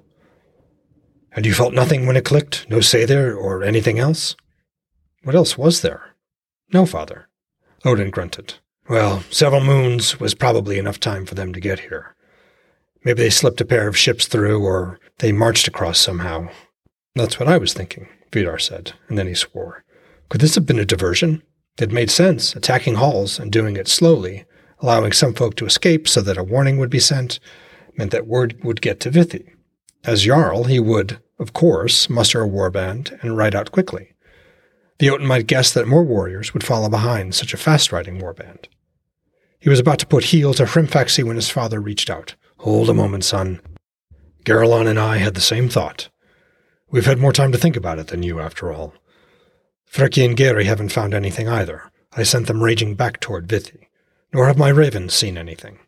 And 1.32 1.46
you 1.46 1.54
felt 1.54 1.74
nothing 1.74 2.06
when 2.06 2.16
it 2.16 2.24
clicked? 2.24 2.68
No 2.68 2.78
Seidr 2.78 3.36
or 3.36 3.62
anything 3.62 3.98
else? 3.98 4.34
What 5.22 5.36
else 5.36 5.56
was 5.56 5.82
there? 5.82 6.14
No, 6.72 6.86
father. 6.86 7.28
Odin 7.84 8.10
grunted. 8.10 8.54
Well, 8.88 9.22
several 9.30 9.62
moons 9.62 10.18
was 10.18 10.34
probably 10.34 10.78
enough 10.78 10.98
time 10.98 11.26
for 11.26 11.36
them 11.36 11.52
to 11.52 11.60
get 11.60 11.80
here. 11.80 12.16
Maybe 13.04 13.22
they 13.22 13.30
slipped 13.30 13.60
a 13.60 13.64
pair 13.64 13.86
of 13.86 13.96
ships 13.96 14.26
through, 14.26 14.64
or 14.64 14.98
they 15.18 15.32
marched 15.32 15.68
across 15.68 15.98
somehow. 15.98 16.48
That's 17.14 17.38
what 17.38 17.48
I 17.48 17.56
was 17.56 17.72
thinking, 17.72 18.08
Vidar 18.32 18.58
said, 18.58 18.92
and 19.08 19.16
then 19.16 19.26
he 19.26 19.34
swore. 19.34 19.84
Could 20.28 20.40
this 20.40 20.54
have 20.56 20.66
been 20.66 20.78
a 20.78 20.84
diversion? 20.84 21.42
It 21.78 21.92
made 21.92 22.10
sense, 22.10 22.54
attacking 22.54 22.96
Hals 22.96 23.38
and 23.38 23.50
doing 23.50 23.76
it 23.76 23.88
slowly, 23.88 24.44
allowing 24.80 25.12
some 25.12 25.34
folk 25.34 25.54
to 25.56 25.66
escape 25.66 26.08
so 26.08 26.20
that 26.22 26.38
a 26.38 26.42
warning 26.42 26.78
would 26.78 26.90
be 26.90 26.98
sent, 26.98 27.38
meant 27.96 28.10
that 28.10 28.26
word 28.26 28.62
would 28.64 28.80
get 28.80 29.00
to 29.00 29.10
Vithi. 29.10 29.54
As 30.04 30.24
Jarl, 30.24 30.64
he 30.64 30.80
would, 30.80 31.20
of 31.38 31.52
course, 31.52 32.08
muster 32.08 32.42
a 32.42 32.48
warband 32.48 33.22
and 33.22 33.36
ride 33.36 33.54
out 33.54 33.72
quickly. 33.72 34.14
The 34.98 35.06
Jotun 35.06 35.26
might 35.26 35.46
guess 35.46 35.72
that 35.72 35.88
more 35.88 36.04
warriors 36.04 36.52
would 36.52 36.64
follow 36.64 36.88
behind 36.88 37.34
such 37.34 37.54
a 37.54 37.58
fast-riding 37.58 38.20
warband. 38.20 38.66
He 39.58 39.68
was 39.68 39.78
about 39.78 39.98
to 39.98 40.06
put 40.06 40.24
heel 40.24 40.54
to 40.54 40.64
Hrimfaxi 40.64 41.24
when 41.24 41.36
his 41.36 41.50
father 41.50 41.80
reached 41.80 42.08
out. 42.08 42.34
Hold 42.58 42.88
a 42.88 42.94
moment, 42.94 43.24
son. 43.24 43.60
Garalon 44.44 44.86
and 44.86 44.98
I 44.98 45.18
had 45.18 45.34
the 45.34 45.40
same 45.40 45.68
thought. 45.68 46.08
We've 46.90 47.06
had 47.06 47.18
more 47.18 47.32
time 47.32 47.52
to 47.52 47.58
think 47.58 47.76
about 47.76 47.98
it 47.98 48.08
than 48.08 48.22
you, 48.22 48.40
after 48.40 48.72
all. 48.72 48.94
Freki 49.90 50.24
and 50.24 50.36
Geri 50.36 50.64
haven't 50.64 50.92
found 50.92 51.14
anything 51.14 51.48
either. 51.48 51.90
I 52.12 52.22
sent 52.22 52.46
them 52.46 52.62
raging 52.62 52.94
back 52.94 53.20
toward 53.20 53.48
Vithi 53.48 53.86
nor 54.32 54.46
have 54.46 54.58
my 54.58 54.68
ravens 54.68 55.14
seen 55.14 55.36
anything. 55.36 55.78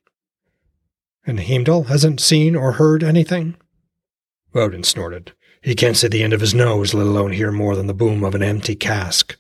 And 1.26 1.40
Heimdall 1.40 1.84
hasn't 1.84 2.20
seen 2.20 2.56
or 2.56 2.72
heard 2.72 3.02
anything? 3.02 3.56
Odin 4.54 4.84
snorted. 4.84 5.32
He 5.62 5.74
can't 5.74 5.96
see 5.96 6.08
the 6.08 6.22
end 6.22 6.32
of 6.32 6.40
his 6.40 6.54
nose, 6.54 6.92
let 6.92 7.06
alone 7.06 7.32
hear 7.32 7.52
more 7.52 7.76
than 7.76 7.86
the 7.86 7.94
boom 7.94 8.24
of 8.24 8.34
an 8.34 8.42
empty 8.42 8.74
cask. 8.74 9.36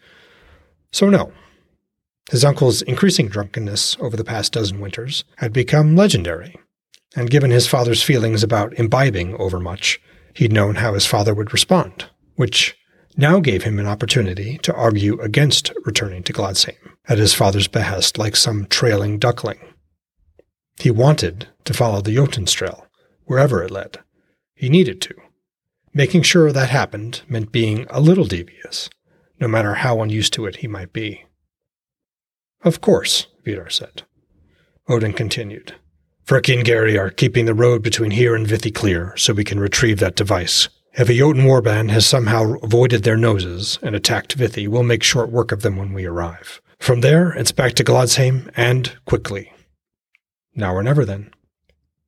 So 0.92 1.10
no. 1.10 1.32
His 2.30 2.44
uncle's 2.44 2.82
increasing 2.82 3.28
drunkenness 3.28 3.96
over 4.00 4.16
the 4.16 4.24
past 4.24 4.52
dozen 4.52 4.80
winters 4.80 5.24
had 5.38 5.52
become 5.52 5.96
legendary, 5.96 6.56
and 7.16 7.28
given 7.28 7.50
his 7.50 7.66
father's 7.66 8.02
feelings 8.02 8.44
about 8.44 8.72
imbibing 8.74 9.34
overmuch, 9.36 10.00
he'd 10.34 10.52
known 10.52 10.76
how 10.76 10.94
his 10.94 11.04
father 11.04 11.34
would 11.34 11.52
respond, 11.52 12.06
which 12.36 12.76
now 13.16 13.40
gave 13.40 13.64
him 13.64 13.78
an 13.78 13.86
opportunity 13.86 14.58
to 14.58 14.74
argue 14.74 15.20
against 15.20 15.72
returning 15.84 16.22
to 16.24 16.32
Gladsheim 16.32 16.76
at 17.08 17.18
his 17.18 17.34
father's 17.34 17.68
behest 17.68 18.18
like 18.18 18.36
some 18.36 18.66
trailing 18.66 19.18
duckling. 19.18 19.60
He 20.78 20.90
wanted 20.90 21.48
to 21.64 21.74
follow 21.74 22.00
the 22.00 22.14
Jotun's 22.14 22.52
trail, 22.52 22.86
wherever 23.24 23.62
it 23.62 23.70
led. 23.70 23.98
He 24.54 24.68
needed 24.68 25.00
to. 25.02 25.14
Making 25.92 26.22
sure 26.22 26.52
that 26.52 26.70
happened 26.70 27.22
meant 27.28 27.52
being 27.52 27.86
a 27.90 28.00
little 28.00 28.24
devious, 28.24 28.88
no 29.38 29.48
matter 29.48 29.74
how 29.74 30.00
unused 30.00 30.32
to 30.34 30.46
it 30.46 30.56
he 30.56 30.68
might 30.68 30.92
be. 30.92 31.26
Of 32.64 32.80
course, 32.80 33.26
Vidar 33.44 33.68
said. 33.68 34.04
Odin 34.88 35.12
continued. 35.12 35.74
Freki 36.24 36.54
and 36.54 36.64
Geri 36.64 36.96
are 36.96 37.10
keeping 37.10 37.44
the 37.44 37.54
road 37.54 37.82
between 37.82 38.12
here 38.12 38.34
and 38.34 38.46
Vithi 38.46 38.72
clear 38.72 39.14
so 39.16 39.32
we 39.32 39.44
can 39.44 39.60
retrieve 39.60 39.98
that 39.98 40.16
device 40.16 40.68
if 40.94 41.08
a 41.08 41.14
Jotun 41.14 41.44
warband 41.44 41.90
has 41.90 42.06
somehow 42.06 42.54
avoided 42.62 43.02
their 43.02 43.16
noses 43.16 43.78
and 43.82 43.94
attacked 43.94 44.36
Vithi, 44.36 44.68
we'll 44.68 44.82
make 44.82 45.02
short 45.02 45.30
work 45.30 45.52
of 45.52 45.62
them 45.62 45.76
when 45.76 45.92
we 45.92 46.04
arrive. 46.04 46.60
From 46.78 47.00
there, 47.00 47.30
it's 47.32 47.52
back 47.52 47.74
to 47.74 47.84
Gladsheim, 47.84 48.50
and 48.56 48.96
quickly. 49.04 49.52
Now 50.54 50.74
or 50.74 50.82
never, 50.82 51.04
then. 51.04 51.32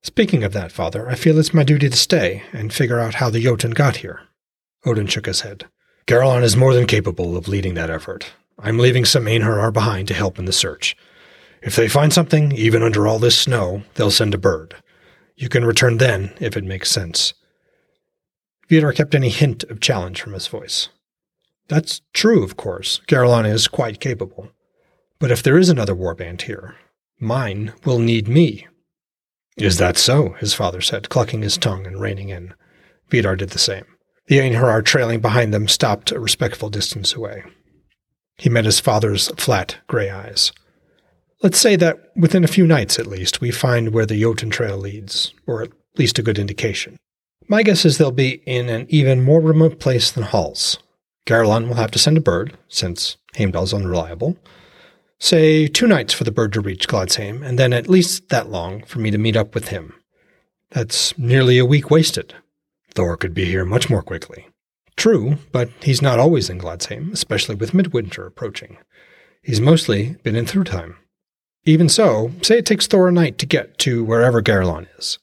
Speaking 0.03 0.45
of 0.45 0.53
that, 0.53 0.73
father, 0.73 1.09
I 1.09 1.15
feel 1.15 1.39
it's 1.39 1.55
my 1.55 1.65
duty 1.65 1.89
to 1.89 1.97
stay 1.97 2.43
and 2.53 2.73
figure 2.73 3.01
out 3.01 3.15
how 3.15 3.31
the 3.31 3.43
Jotun 3.43 3.71
got 3.71 3.97
here. 3.97 4.21
Odin 4.85 5.07
shook 5.07 5.27
his 5.27 5.41
head. 5.41 5.65
Garalon 6.07 6.43
is 6.43 6.57
more 6.57 6.75
than 6.75 6.87
capable 6.87 7.37
of 7.37 7.49
leading 7.49 7.73
that 7.75 7.89
effort. 7.89 8.35
I'm 8.59 8.79
leaving 8.79 9.07
some 9.07 9.25
Einherjar 9.25 9.73
behind 9.73 10.09
to 10.09 10.15
help 10.15 10.39
in 10.39 10.45
the 10.45 10.53
search. 10.53 10.95
If 11.63 11.77
they 11.77 11.89
find 11.89 12.13
something, 12.13 12.53
even 12.53 12.83
under 12.83 13.09
all 13.09 13.19
this 13.19 13.39
snow, 13.39 13.83
they'll 13.95 14.11
send 14.11 14.35
a 14.35 14.39
bird. 14.39 14.75
You 15.37 15.49
can 15.49 15.65
return 15.65 15.97
then, 15.97 16.35
if 16.39 16.57
it 16.57 16.65
makes 16.65 16.91
sense. 16.91 17.33
Vidar 18.69 18.93
kept 18.93 19.15
any 19.15 19.29
hint 19.29 19.65
of 19.65 19.81
challenge 19.81 20.21
from 20.21 20.33
his 20.33 20.47
voice. 20.47 20.89
That's 21.69 22.03
true, 22.13 22.43
of 22.43 22.57
course. 22.57 23.01
Garalon 23.07 23.51
is 23.51 23.69
quite 23.69 24.01
capable. 24.01 24.51
But 25.19 25.31
if 25.31 25.43
there 25.43 25.59
is 25.59 25.69
another 25.69 25.95
warband 25.95 26.43
here, 26.43 26.77
mine 27.19 27.73
will 27.85 27.99
need 27.99 28.29
me. 28.29 28.67
Is 29.57 29.79
that 29.79 29.97
so? 29.97 30.31
his 30.41 30.53
father 30.53 30.81
said, 30.81 31.09
clucking 31.09 31.43
his 31.43 31.57
tongue 31.57 31.87
and 31.87 32.01
reining 32.01 32.29
in. 32.29 32.55
Vidar 33.09 33.37
did 33.37 33.51
the 33.51 33.59
same. 33.59 33.85
The 34.27 34.39
Einherjar 34.39 34.85
trailing 34.85 35.21
behind 35.21 35.55
them 35.55 35.69
stopped 35.69 36.11
a 36.11 36.19
respectful 36.19 36.71
distance 36.71 37.15
away. 37.15 37.45
He 38.37 38.49
met 38.49 38.65
his 38.65 38.81
father's 38.81 39.29
flat, 39.37 39.79
gray 39.87 40.11
eyes. 40.11 40.53
Let's 41.43 41.59
say 41.59 41.77
that 41.77 42.11
within 42.17 42.43
a 42.43 42.49
few 42.49 42.67
nights 42.67 42.99
at 42.99 43.07
least, 43.07 43.41
we 43.41 43.51
find 43.51 43.93
where 43.93 44.07
the 44.07 44.21
Jotun 44.21 44.51
Trail 44.51 44.79
leads, 44.79 45.33
or 45.47 45.63
at 45.63 45.71
least 45.97 46.19
a 46.19 46.23
good 46.23 46.39
indication. 46.39 46.97
My 47.47 47.63
guess 47.63 47.85
is 47.85 47.99
they'll 47.99 48.11
be 48.11 48.43
in 48.47 48.69
an 48.69 48.87
even 48.89 49.23
more 49.23 49.41
remote 49.41 49.79
place 49.79 50.11
than 50.11 50.25
Hals. 50.25 50.79
Garlon 51.27 51.69
will 51.69 51.75
have 51.75 51.91
to 51.91 51.99
send 51.99 52.17
a 52.17 52.23
bird, 52.23 52.57
since 52.69 53.17
Heimdall's 53.37 53.75
unreliable. 53.75 54.37
Say 55.19 55.67
two 55.67 55.87
nights 55.87 56.13
for 56.13 56.25
the 56.25 56.33
bird 56.33 56.53
to 56.55 56.61
reach 56.61 56.89
Gladsheim, 56.89 57.43
and 57.47 57.59
then 57.59 57.73
at 57.73 57.89
least 57.89 58.29
that 58.31 58.51
long 58.51 58.83
for 58.85 58.99
me 58.99 59.11
to 59.11 59.19
meet 59.19 59.37
up 59.37 59.55
with 59.55 59.69
him. 59.69 59.95
That's 60.71 61.17
nearly 61.19 61.59
a 61.59 61.67
week 61.67 61.91
wasted. 61.91 62.35
Thor 62.95 63.17
could 63.17 63.35
be 63.35 63.45
here 63.45 63.65
much 63.65 63.89
more 63.89 64.03
quickly. 64.03 64.49
True, 64.97 65.39
but 65.53 65.71
he's 65.83 66.03
not 66.03 66.19
always 66.19 66.49
in 66.49 66.59
Gladsheim, 66.59 67.13
especially 67.13 67.55
with 67.55 67.75
midwinter 67.75 68.27
approaching. 68.27 68.79
He's 69.43 69.61
mostly 69.61 70.17
been 70.23 70.37
in 70.37 70.47
Thrudheim. 70.47 70.97
Even 71.65 71.89
so, 71.89 72.33
say 72.43 72.59
it 72.59 72.67
takes 72.67 72.87
Thor 72.87 73.09
a 73.09 73.13
night 73.13 73.39
to 73.39 73.47
get 73.47 73.79
to 73.79 74.05
wherever 74.05 74.43
Garlon 74.43 74.87
is. 74.99 75.19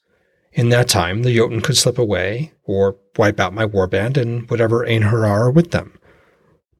In 0.53 0.69
that 0.69 0.89
time, 0.89 1.23
the 1.23 1.35
Jotun 1.35 1.61
could 1.61 1.77
slip 1.77 1.97
away, 1.97 2.51
or 2.63 2.97
wipe 3.17 3.39
out 3.39 3.53
my 3.53 3.65
warband 3.65 4.17
and 4.17 4.49
whatever 4.49 4.85
Einherjar 4.85 5.27
are 5.27 5.51
with 5.51 5.71
them. 5.71 5.97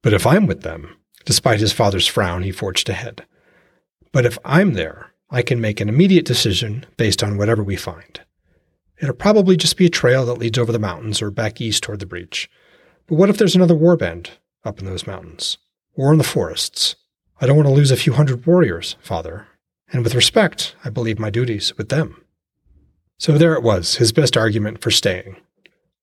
But 0.02 0.14
if 0.14 0.28
I'm 0.28 0.46
with 0.46 0.62
them, 0.62 0.98
despite 1.26 1.60
his 1.60 1.72
father's 1.72 2.08
frown, 2.08 2.44
he 2.44 2.52
forged 2.52 2.90
ahead. 2.90 3.26
But 4.12 4.26
if 4.26 4.38
I'm 4.44 4.74
there, 4.74 5.14
I 5.30 5.42
can 5.42 5.62
make 5.62 5.80
an 5.80 5.88
immediate 5.88 6.26
decision 6.26 6.86
based 6.98 7.24
on 7.24 7.38
whatever 7.38 7.64
we 7.64 7.78
find. 7.78 8.20
It'll 9.02 9.16
probably 9.16 9.56
just 9.56 9.78
be 9.78 9.86
a 9.86 9.90
trail 9.90 10.26
that 10.26 10.38
leads 10.38 10.58
over 10.58 10.72
the 10.72 10.80
mountains 10.80 11.22
or 11.22 11.32
back 11.32 11.62
east 11.62 11.84
toward 11.84 12.02
the 12.02 12.06
breach. 12.06 12.50
But 13.08 13.16
what 13.16 13.30
if 13.30 13.38
there's 13.38 13.56
another 13.56 13.74
warband 13.74 14.32
up 14.66 14.80
in 14.80 14.86
those 14.86 15.08
mountains? 15.08 15.58
Or 15.96 16.12
in 16.12 16.18
the 16.18 16.24
forests? 16.24 16.96
I 17.40 17.46
don't 17.46 17.56
want 17.56 17.68
to 17.68 17.74
lose 17.74 17.92
a 17.92 17.98
few 17.98 18.14
hundred 18.14 18.46
warriors, 18.46 18.98
father. 19.02 19.48
And 19.92 20.04
with 20.04 20.14
respect, 20.14 20.76
I 20.84 20.90
believe 20.90 21.20
my 21.20 21.30
duties 21.30 21.76
with 21.78 21.90
them. 21.90 22.24
So 23.22 23.38
there 23.38 23.54
it 23.54 23.62
was, 23.62 23.98
his 23.98 24.12
best 24.12 24.36
argument 24.36 24.82
for 24.82 24.90
staying. 24.90 25.36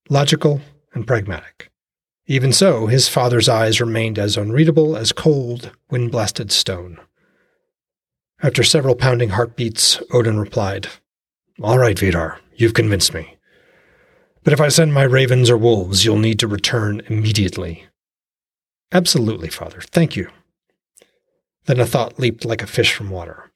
Logical 0.08 0.60
and 0.94 1.04
pragmatic. 1.04 1.68
Even 2.28 2.52
so, 2.52 2.86
his 2.86 3.08
father's 3.08 3.48
eyes 3.48 3.80
remained 3.80 4.20
as 4.20 4.36
unreadable 4.36 4.96
as 4.96 5.10
cold, 5.10 5.72
wind 5.90 6.12
blasted 6.12 6.52
stone. 6.52 7.00
After 8.40 8.62
several 8.62 8.94
pounding 8.94 9.30
heartbeats, 9.30 10.00
Odin 10.12 10.38
replied, 10.38 10.86
All 11.60 11.80
right, 11.80 11.98
Vidar, 11.98 12.38
you've 12.54 12.74
convinced 12.74 13.12
me. 13.12 13.36
But 14.44 14.52
if 14.52 14.60
I 14.60 14.68
send 14.68 14.94
my 14.94 15.02
ravens 15.02 15.50
or 15.50 15.56
wolves, 15.58 16.04
you'll 16.04 16.18
need 16.18 16.38
to 16.38 16.46
return 16.46 17.02
immediately. 17.08 17.84
Absolutely, 18.92 19.48
father. 19.48 19.80
Thank 19.80 20.14
you. 20.14 20.30
Then 21.66 21.80
a 21.80 21.84
thought 21.84 22.20
leaped 22.20 22.44
like 22.44 22.62
a 22.62 22.68
fish 22.68 22.94
from 22.94 23.10
water. 23.10 23.47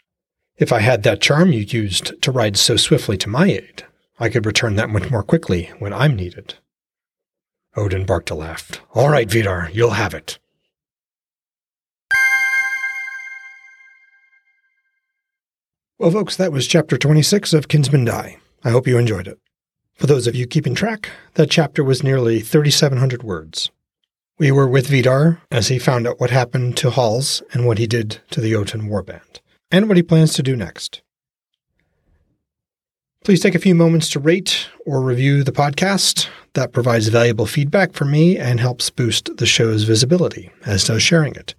If 0.63 0.73
I 0.73 0.79
had 0.79 1.03
that 1.03 1.21
charm 1.21 1.53
you 1.53 1.63
used 1.63 2.23
to 2.23 2.31
ride 2.31 2.57
so 2.57 2.77
swiftly 2.77 3.17
to 3.17 3.29
my 3.29 3.47
aid, 3.49 3.85
I 4.21 4.29
could 4.29 4.47
return 4.47 4.77
that 4.77 4.91
much 4.91 5.11
more 5.11 5.25
quickly 5.25 5.73
when 5.81 5.93
I'm 5.93 6.15
needed. 6.15 6.55
Odin 7.77 8.07
barked 8.07 8.31
a 8.31 8.37
laugh. 8.37 8.81
All 8.95 9.09
right, 9.09 9.29
Vidar, 9.29 9.71
you'll 9.73 9.99
have 9.99 10.15
it. 10.15 10.39
Well, 15.99 16.13
folks, 16.13 16.37
that 16.37 16.53
was 16.53 16.69
chapter 16.69 16.97
26 16.97 17.53
of 17.55 17.67
Kinsmen 17.67 18.05
Die. 18.05 18.37
I 18.63 18.71
hope 18.71 18.87
you 18.87 18.99
enjoyed 18.99 19.27
it. 19.27 19.41
For 19.97 20.07
those 20.07 20.29
of 20.29 20.37
you 20.37 20.47
keeping 20.47 20.77
track, 20.77 21.11
that 21.35 21.51
chapter 21.51 21.83
was 21.83 22.05
nearly 22.05 22.39
3,700 22.39 23.25
words. 23.25 23.73
We 24.39 24.53
were 24.53 24.69
with 24.69 24.87
Vidar 24.87 25.43
as 25.51 25.67
he 25.67 25.81
found 25.81 26.07
out 26.07 26.21
what 26.21 26.31
happened 26.31 26.77
to 26.77 26.91
Hals 26.91 27.43
and 27.53 27.67
what 27.67 27.79
he 27.79 27.89
did 27.89 28.21
to 28.31 28.41
the 28.41 28.53
Jotun 28.53 28.83
warband, 28.83 29.41
and 29.73 29.89
what 29.89 29.97
he 29.97 30.03
plans 30.03 30.35
to 30.35 30.43
do 30.43 30.55
next. 30.55 31.03
Please 33.25 33.41
take 33.41 33.55
a 33.55 33.61
few 33.61 33.75
moments 33.75 34.09
to 34.11 34.21
rate 34.21 34.69
or 34.85 35.01
review 35.01 35.43
the 35.43 35.53
podcast. 35.53 36.29
That 36.55 36.73
provides 36.73 37.09
valuable 37.09 37.47
feedback 37.47 37.93
for 37.93 38.05
me 38.05 38.37
and 38.37 38.61
helps 38.61 38.91
boost 38.91 39.37
the 39.39 39.47
show's 39.47 39.85
visibility, 39.85 40.51
as 40.67 40.85
does 40.85 41.03
sharing 41.03 41.35
it. 41.35 41.55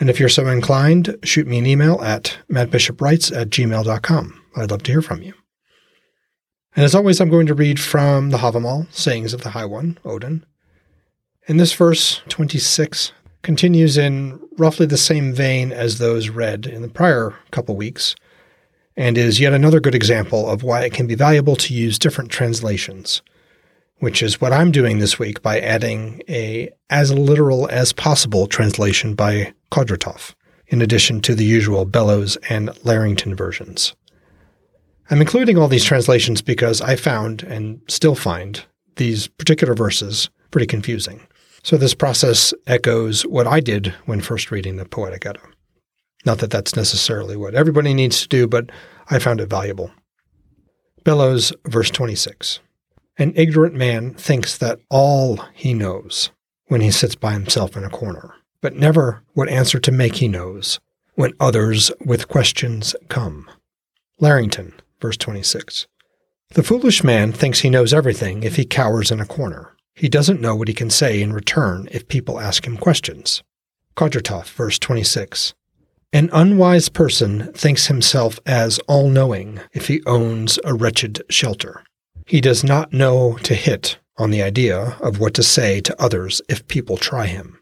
And 0.00 0.10
if 0.10 0.18
you're 0.18 0.28
so 0.28 0.48
inclined, 0.48 1.16
shoot 1.22 1.46
me 1.46 1.58
an 1.58 1.66
email 1.66 2.02
at 2.02 2.36
mattbishopwrites 2.50 3.38
at 3.38 3.50
gmail.com. 3.50 4.42
I'd 4.56 4.70
love 4.70 4.82
to 4.82 4.92
hear 4.92 5.02
from 5.02 5.22
you. 5.22 5.34
And 6.74 6.84
as 6.84 6.94
always, 6.94 7.20
I'm 7.20 7.30
going 7.30 7.46
to 7.46 7.54
read 7.54 7.78
from 7.78 8.30
the 8.30 8.38
Havamal, 8.38 8.92
Sayings 8.92 9.34
of 9.34 9.42
the 9.42 9.50
High 9.50 9.66
One, 9.66 9.98
Odin. 10.04 10.44
In 11.46 11.58
this 11.58 11.74
verse, 11.74 12.22
26, 12.28 13.12
continues 13.42 13.96
in 13.96 14.40
roughly 14.56 14.86
the 14.86 14.96
same 14.96 15.32
vein 15.32 15.72
as 15.72 15.98
those 15.98 16.28
read 16.28 16.66
in 16.66 16.82
the 16.82 16.88
prior 16.88 17.34
couple 17.50 17.76
weeks– 17.76 18.14
and 18.96 19.16
is 19.16 19.40
yet 19.40 19.52
another 19.52 19.80
good 19.80 19.94
example 19.94 20.48
of 20.48 20.62
why 20.62 20.84
it 20.84 20.92
can 20.92 21.06
be 21.06 21.14
valuable 21.14 21.56
to 21.56 21.74
use 21.74 21.98
different 21.98 22.30
translations, 22.30 23.22
which 23.98 24.22
is 24.22 24.40
what 24.40 24.52
I'm 24.52 24.70
doing 24.70 24.98
this 24.98 25.18
week 25.18 25.42
by 25.42 25.60
adding 25.60 26.22
a 26.28 26.70
as 26.90 27.12
literal 27.12 27.68
as 27.70 27.92
possible 27.92 28.46
translation 28.46 29.14
by 29.14 29.54
Kodratoff, 29.70 30.34
in 30.66 30.82
addition 30.82 31.20
to 31.22 31.34
the 31.34 31.44
usual 31.44 31.84
Bellows 31.84 32.36
and 32.48 32.70
Larrington 32.84 33.34
versions. 33.34 33.94
I'm 35.10 35.20
including 35.20 35.58
all 35.58 35.68
these 35.68 35.84
translations 35.84 36.42
because 36.42 36.80
I 36.80 36.96
found 36.96 37.42
and 37.42 37.80
still 37.88 38.14
find 38.14 38.62
these 38.96 39.26
particular 39.26 39.74
verses 39.74 40.30
pretty 40.50 40.66
confusing. 40.66 41.26
So 41.62 41.76
this 41.76 41.94
process 41.94 42.52
echoes 42.66 43.22
what 43.22 43.46
I 43.46 43.60
did 43.60 43.88
when 44.04 44.20
first 44.20 44.50
reading 44.50 44.76
the 44.76 44.84
Poetic 44.84 45.24
Edda. 45.24 45.40
Not 46.24 46.38
that 46.38 46.50
that's 46.50 46.76
necessarily 46.76 47.36
what 47.36 47.54
everybody 47.54 47.94
needs 47.94 48.20
to 48.22 48.28
do, 48.28 48.46
but 48.46 48.70
I 49.10 49.18
found 49.18 49.40
it 49.40 49.46
valuable. 49.46 49.92
Bellows, 51.04 51.52
verse 51.64 51.90
26. 51.90 52.60
An 53.18 53.32
ignorant 53.36 53.74
man 53.74 54.14
thinks 54.14 54.56
that 54.58 54.80
all 54.88 55.36
he 55.54 55.74
knows 55.74 56.30
when 56.66 56.80
he 56.80 56.90
sits 56.90 57.14
by 57.14 57.32
himself 57.32 57.76
in 57.76 57.84
a 57.84 57.90
corner, 57.90 58.34
but 58.60 58.74
never 58.74 59.22
what 59.34 59.48
answer 59.48 59.78
to 59.80 59.92
make 59.92 60.16
he 60.16 60.28
knows 60.28 60.80
when 61.14 61.32
others 61.38 61.90
with 62.04 62.28
questions 62.28 62.96
come. 63.08 63.48
Larrington, 64.18 64.72
verse 65.00 65.16
26. 65.16 65.86
The 66.50 66.62
foolish 66.62 67.04
man 67.04 67.32
thinks 67.32 67.60
he 67.60 67.70
knows 67.70 67.92
everything 67.92 68.42
if 68.42 68.56
he 68.56 68.64
cowers 68.64 69.10
in 69.10 69.20
a 69.20 69.26
corner. 69.26 69.76
He 69.94 70.08
doesn't 70.08 70.40
know 70.40 70.56
what 70.56 70.68
he 70.68 70.74
can 70.74 70.90
say 70.90 71.20
in 71.20 71.32
return 71.32 71.88
if 71.92 72.08
people 72.08 72.40
ask 72.40 72.66
him 72.66 72.76
questions. 72.76 73.42
Kodratoff, 73.96 74.50
verse 74.52 74.78
26. 74.78 75.54
An 76.14 76.28
unwise 76.32 76.88
person 76.88 77.52
thinks 77.52 77.86
himself 77.86 78.38
as 78.44 78.78
all 78.80 79.08
knowing 79.08 79.60
if 79.72 79.88
he 79.88 80.02
owns 80.06 80.58
a 80.64 80.74
wretched 80.74 81.22
shelter. 81.30 81.82
He 82.26 82.40
does 82.40 82.62
not 82.62 82.92
know 82.92 83.38
to 83.42 83.54
hit 83.54 83.98
on 84.18 84.30
the 84.30 84.42
idea 84.42 84.96
of 85.00 85.18
what 85.18 85.34
to 85.34 85.42
say 85.42 85.80
to 85.80 86.02
others 86.02 86.42
if 86.48 86.68
people 86.68 86.96
try 86.96 87.26
him. 87.26 87.58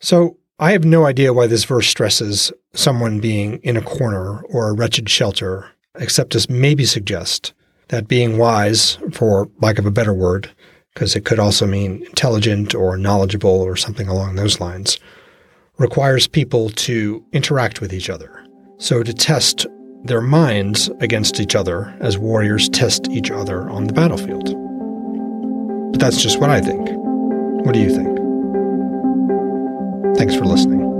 So, 0.00 0.38
I 0.58 0.72
have 0.72 0.84
no 0.84 1.04
idea 1.04 1.34
why 1.34 1.46
this 1.46 1.64
verse 1.64 1.86
stresses 1.86 2.50
someone 2.72 3.20
being 3.20 3.58
in 3.62 3.76
a 3.76 3.82
corner 3.82 4.40
or 4.44 4.68
a 4.68 4.72
wretched 4.72 5.08
shelter, 5.08 5.70
except 5.94 6.32
to 6.32 6.50
maybe 6.50 6.86
suggest 6.86 7.52
that 7.88 8.08
being 8.08 8.38
wise, 8.38 8.98
for 9.12 9.50
lack 9.60 9.78
of 9.78 9.86
a 9.86 9.90
better 9.90 10.14
word, 10.14 10.50
because 10.96 11.14
it 11.14 11.26
could 11.26 11.38
also 11.38 11.66
mean 11.66 12.02
intelligent 12.06 12.74
or 12.74 12.96
knowledgeable 12.96 13.50
or 13.50 13.76
something 13.76 14.08
along 14.08 14.34
those 14.34 14.60
lines, 14.60 14.98
requires 15.76 16.26
people 16.26 16.70
to 16.70 17.22
interact 17.34 17.82
with 17.82 17.92
each 17.92 18.08
other. 18.08 18.42
So 18.78 19.02
to 19.02 19.12
test 19.12 19.66
their 20.04 20.22
minds 20.22 20.88
against 21.00 21.38
each 21.38 21.54
other 21.54 21.94
as 22.00 22.16
warriors 22.16 22.70
test 22.70 23.10
each 23.10 23.30
other 23.30 23.68
on 23.68 23.86
the 23.86 23.92
battlefield. 23.92 24.46
But 25.92 26.00
that's 26.00 26.22
just 26.22 26.40
what 26.40 26.48
I 26.48 26.62
think. 26.62 26.88
What 27.66 27.74
do 27.74 27.80
you 27.80 27.90
think? 27.94 28.16
Thanks 30.16 30.34
for 30.34 30.46
listening. 30.46 30.95